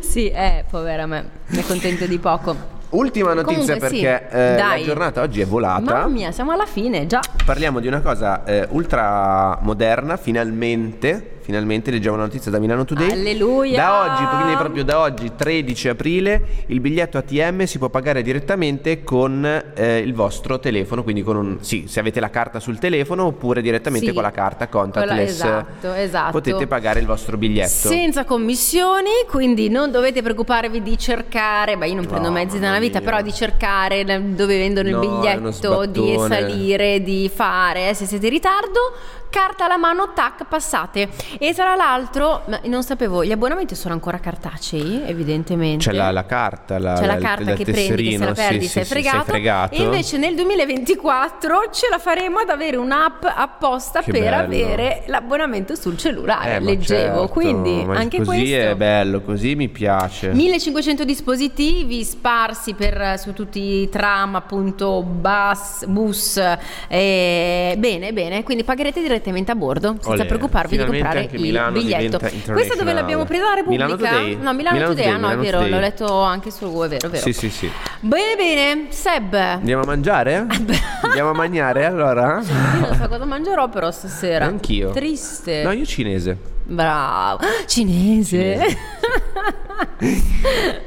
sì, 0.00 0.28
eh, 0.28 0.64
povera 0.68 1.06
me, 1.06 1.24
mi 1.46 1.58
accontento 1.60 2.04
di 2.06 2.18
poco. 2.18 2.76
Ultima 2.90 3.34
notizia 3.34 3.74
Comunque 3.76 3.88
sì, 3.88 4.00
perché 4.02 4.28
eh, 4.30 4.50
la 4.56 4.62
dai. 4.68 4.82
giornata 4.82 5.20
oggi 5.20 5.40
è 5.42 5.46
volata. 5.46 5.80
Mamma 5.80 6.06
mia, 6.06 6.32
siamo 6.32 6.52
alla 6.52 6.64
fine, 6.66 7.06
già. 7.06 7.20
Parliamo 7.44 7.80
di 7.80 7.86
una 7.86 8.00
cosa 8.00 8.44
eh, 8.44 8.66
ultra 8.70 9.58
moderna, 9.60 10.16
finalmente. 10.16 11.32
Finalmente 11.48 11.90
leggevo 11.90 12.14
una 12.14 12.24
notizia 12.24 12.50
da 12.50 12.58
Milano 12.58 12.84
Today. 12.84 13.10
Alleluia! 13.10 13.76
Da 13.78 14.02
oggi, 14.02 14.24
quindi 14.36 14.54
proprio 14.56 14.84
da 14.84 14.98
oggi, 15.00 15.32
13 15.34 15.88
aprile, 15.88 16.42
il 16.66 16.78
biglietto 16.80 17.16
ATM 17.16 17.64
si 17.64 17.78
può 17.78 17.88
pagare 17.88 18.20
direttamente 18.20 19.02
con 19.02 19.62
eh, 19.74 19.96
il 19.98 20.12
vostro 20.12 20.58
telefono. 20.60 21.02
Quindi 21.02 21.22
con 21.22 21.36
un. 21.36 21.56
Sì, 21.60 21.86
se 21.88 22.00
avete 22.00 22.20
la 22.20 22.28
carta 22.28 22.60
sul 22.60 22.78
telefono 22.78 23.24
oppure 23.24 23.62
direttamente 23.62 24.08
Sì. 24.08 24.12
con 24.12 24.22
la 24.24 24.30
carta 24.30 24.68
contactless. 24.68 25.40
Quella- 25.40 25.58
esatto, 25.60 25.92
esatto. 25.94 26.32
Potete 26.32 26.66
pagare 26.66 27.00
il 27.00 27.06
vostro 27.06 27.38
biglietto. 27.38 27.88
Senza 27.88 28.24
commissioni, 28.26 29.10
quindi 29.26 29.70
non 29.70 29.90
dovete 29.90 30.20
preoccuparvi 30.20 30.82
di 30.82 30.98
cercare, 30.98 31.78
beh 31.78 31.88
io 31.88 31.94
non 31.94 32.04
prendo 32.06 32.30
mezzi 32.30 32.58
mamma 32.58 32.77
nella 32.78 32.86
vita, 32.86 33.00
però 33.00 33.22
di 33.22 33.32
cercare 33.32 34.04
dove 34.04 34.58
vendono 34.58 34.88
No, 34.88 35.02
il 35.02 35.08
biglietto, 35.08 35.86
di 35.86 36.16
salire, 36.28 37.02
di 37.02 37.30
fare, 37.32 37.90
eh, 37.90 37.94
se 37.94 38.06
siete 38.06 38.26
in 38.26 38.32
ritardo, 38.32 38.92
carta 39.30 39.64
alla 39.66 39.76
mano, 39.76 40.12
tac, 40.14 40.44
passate. 40.46 41.08
E 41.38 41.52
tra 41.54 41.74
l'altro, 41.74 42.44
non 42.64 42.82
sapevo, 42.82 43.24
gli 43.24 43.32
abbonamenti 43.32 43.74
sono 43.74 43.94
ancora 43.94 44.18
cartacei, 44.18 45.02
evidentemente. 45.06 45.84
C'è 45.90 45.92
la, 45.92 46.10
la 46.10 46.24
carta, 46.24 46.78
la, 46.78 46.94
C'è 46.94 47.06
la 47.06 47.14
il- 47.16 47.22
carta 47.22 47.52
che 47.54 47.64
prendi, 47.64 48.02
che 48.10 48.18
se 48.18 48.24
la 48.24 48.32
perdi 48.32 48.60
sì, 48.62 48.68
sei, 48.68 48.84
sì, 48.84 48.90
fregato. 48.90 49.24
fregato. 49.24 49.74
E 49.74 49.82
invece 49.82 50.16
nel 50.18 50.34
2024 50.34 51.68
ce 51.72 51.88
la 51.90 51.98
faremo 51.98 52.38
ad 52.38 52.48
avere 52.48 52.76
un'app 52.76 53.24
apposta 53.24 54.00
Che 54.00 54.10
per 54.12 54.22
bello. 54.22 54.36
avere 54.36 55.02
l'abbonamento 55.06 55.74
sul 55.74 55.96
cellulare. 55.98 56.56
Eh, 56.56 56.60
Leggevo, 56.60 57.18
certo, 57.20 57.28
quindi 57.28 57.84
anche 57.88 58.18
così 58.18 58.38
questo. 58.38 58.56
è 58.56 58.74
bello, 58.76 59.20
così 59.22 59.54
mi 59.54 59.68
piace. 59.68 60.28
1500 60.32 61.04
dispositivi 61.04 62.02
sparsi 62.04 62.74
per, 62.74 63.18
su 63.18 63.32
tutti 63.32 63.60
i 63.60 63.88
tram, 63.88 64.34
appunto, 64.36 65.02
bus, 65.02 65.84
bus. 65.86 66.40
eh, 66.88 67.74
bene, 67.78 68.12
bene, 68.12 68.42
quindi 68.42 68.64
pagherete 68.64 68.94
direttamente 69.00 69.16
a 69.50 69.54
bordo 69.54 69.92
senza 70.00 70.10
Olè, 70.10 70.26
preoccuparvi 70.26 70.76
di 70.76 70.84
comprare 70.84 71.28
il 71.30 71.40
Milano 71.40 71.72
biglietto. 71.72 72.18
Questa 72.18 72.74
dove 72.76 72.92
l'abbiamo 72.92 73.24
presa 73.24 73.44
la 73.44 73.54
Repubblica? 73.54 73.86
Milano 73.86 74.02
Today. 74.02 74.36
No, 74.36 74.52
Milano, 74.54 74.76
Milano 74.76 74.78
Today, 74.78 75.04
Today, 75.04 75.06
ah, 75.06 75.12
no, 75.12 75.18
Milano 75.18 75.40
è 75.40 75.44
vero, 75.44 75.58
Today. 75.58 75.72
l'ho 75.72 75.80
letto 75.80 76.20
anche 76.22 76.50
su 76.50 76.64
è 76.64 76.88
vero, 76.88 77.06
è 77.06 77.10
vero. 77.10 77.22
Sì, 77.22 77.32
sì, 77.32 77.50
sì. 77.50 77.70
Bene, 78.00 78.36
bene, 78.36 78.86
Seb. 78.90 79.34
Andiamo 79.34 79.82
a 79.82 79.86
mangiare? 79.86 80.46
Andiamo 81.02 81.30
a 81.30 81.34
mangiare 81.34 81.84
allora? 81.84 82.40
Io 82.40 82.80
non 82.80 82.96
so 83.00 83.08
cosa 83.08 83.24
mangerò 83.24 83.68
però 83.68 83.90
stasera. 83.90 84.44
Anch'io. 84.44 84.90
Triste. 84.90 85.62
No, 85.62 85.72
io 85.72 85.84
cinese. 85.84 86.36
Bravo. 86.64 87.40
Cinese. 87.66 88.58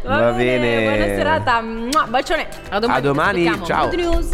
Va 0.04 0.32
bene. 0.32 0.84
Buona 0.84 1.06
serata. 1.16 1.64
Bacione. 2.08 2.48
A 2.70 2.80
domani. 2.80 2.98
A 2.98 3.02
domani, 3.02 3.66
ciao. 3.66 3.90
Good 3.90 4.00
news. 4.00 4.30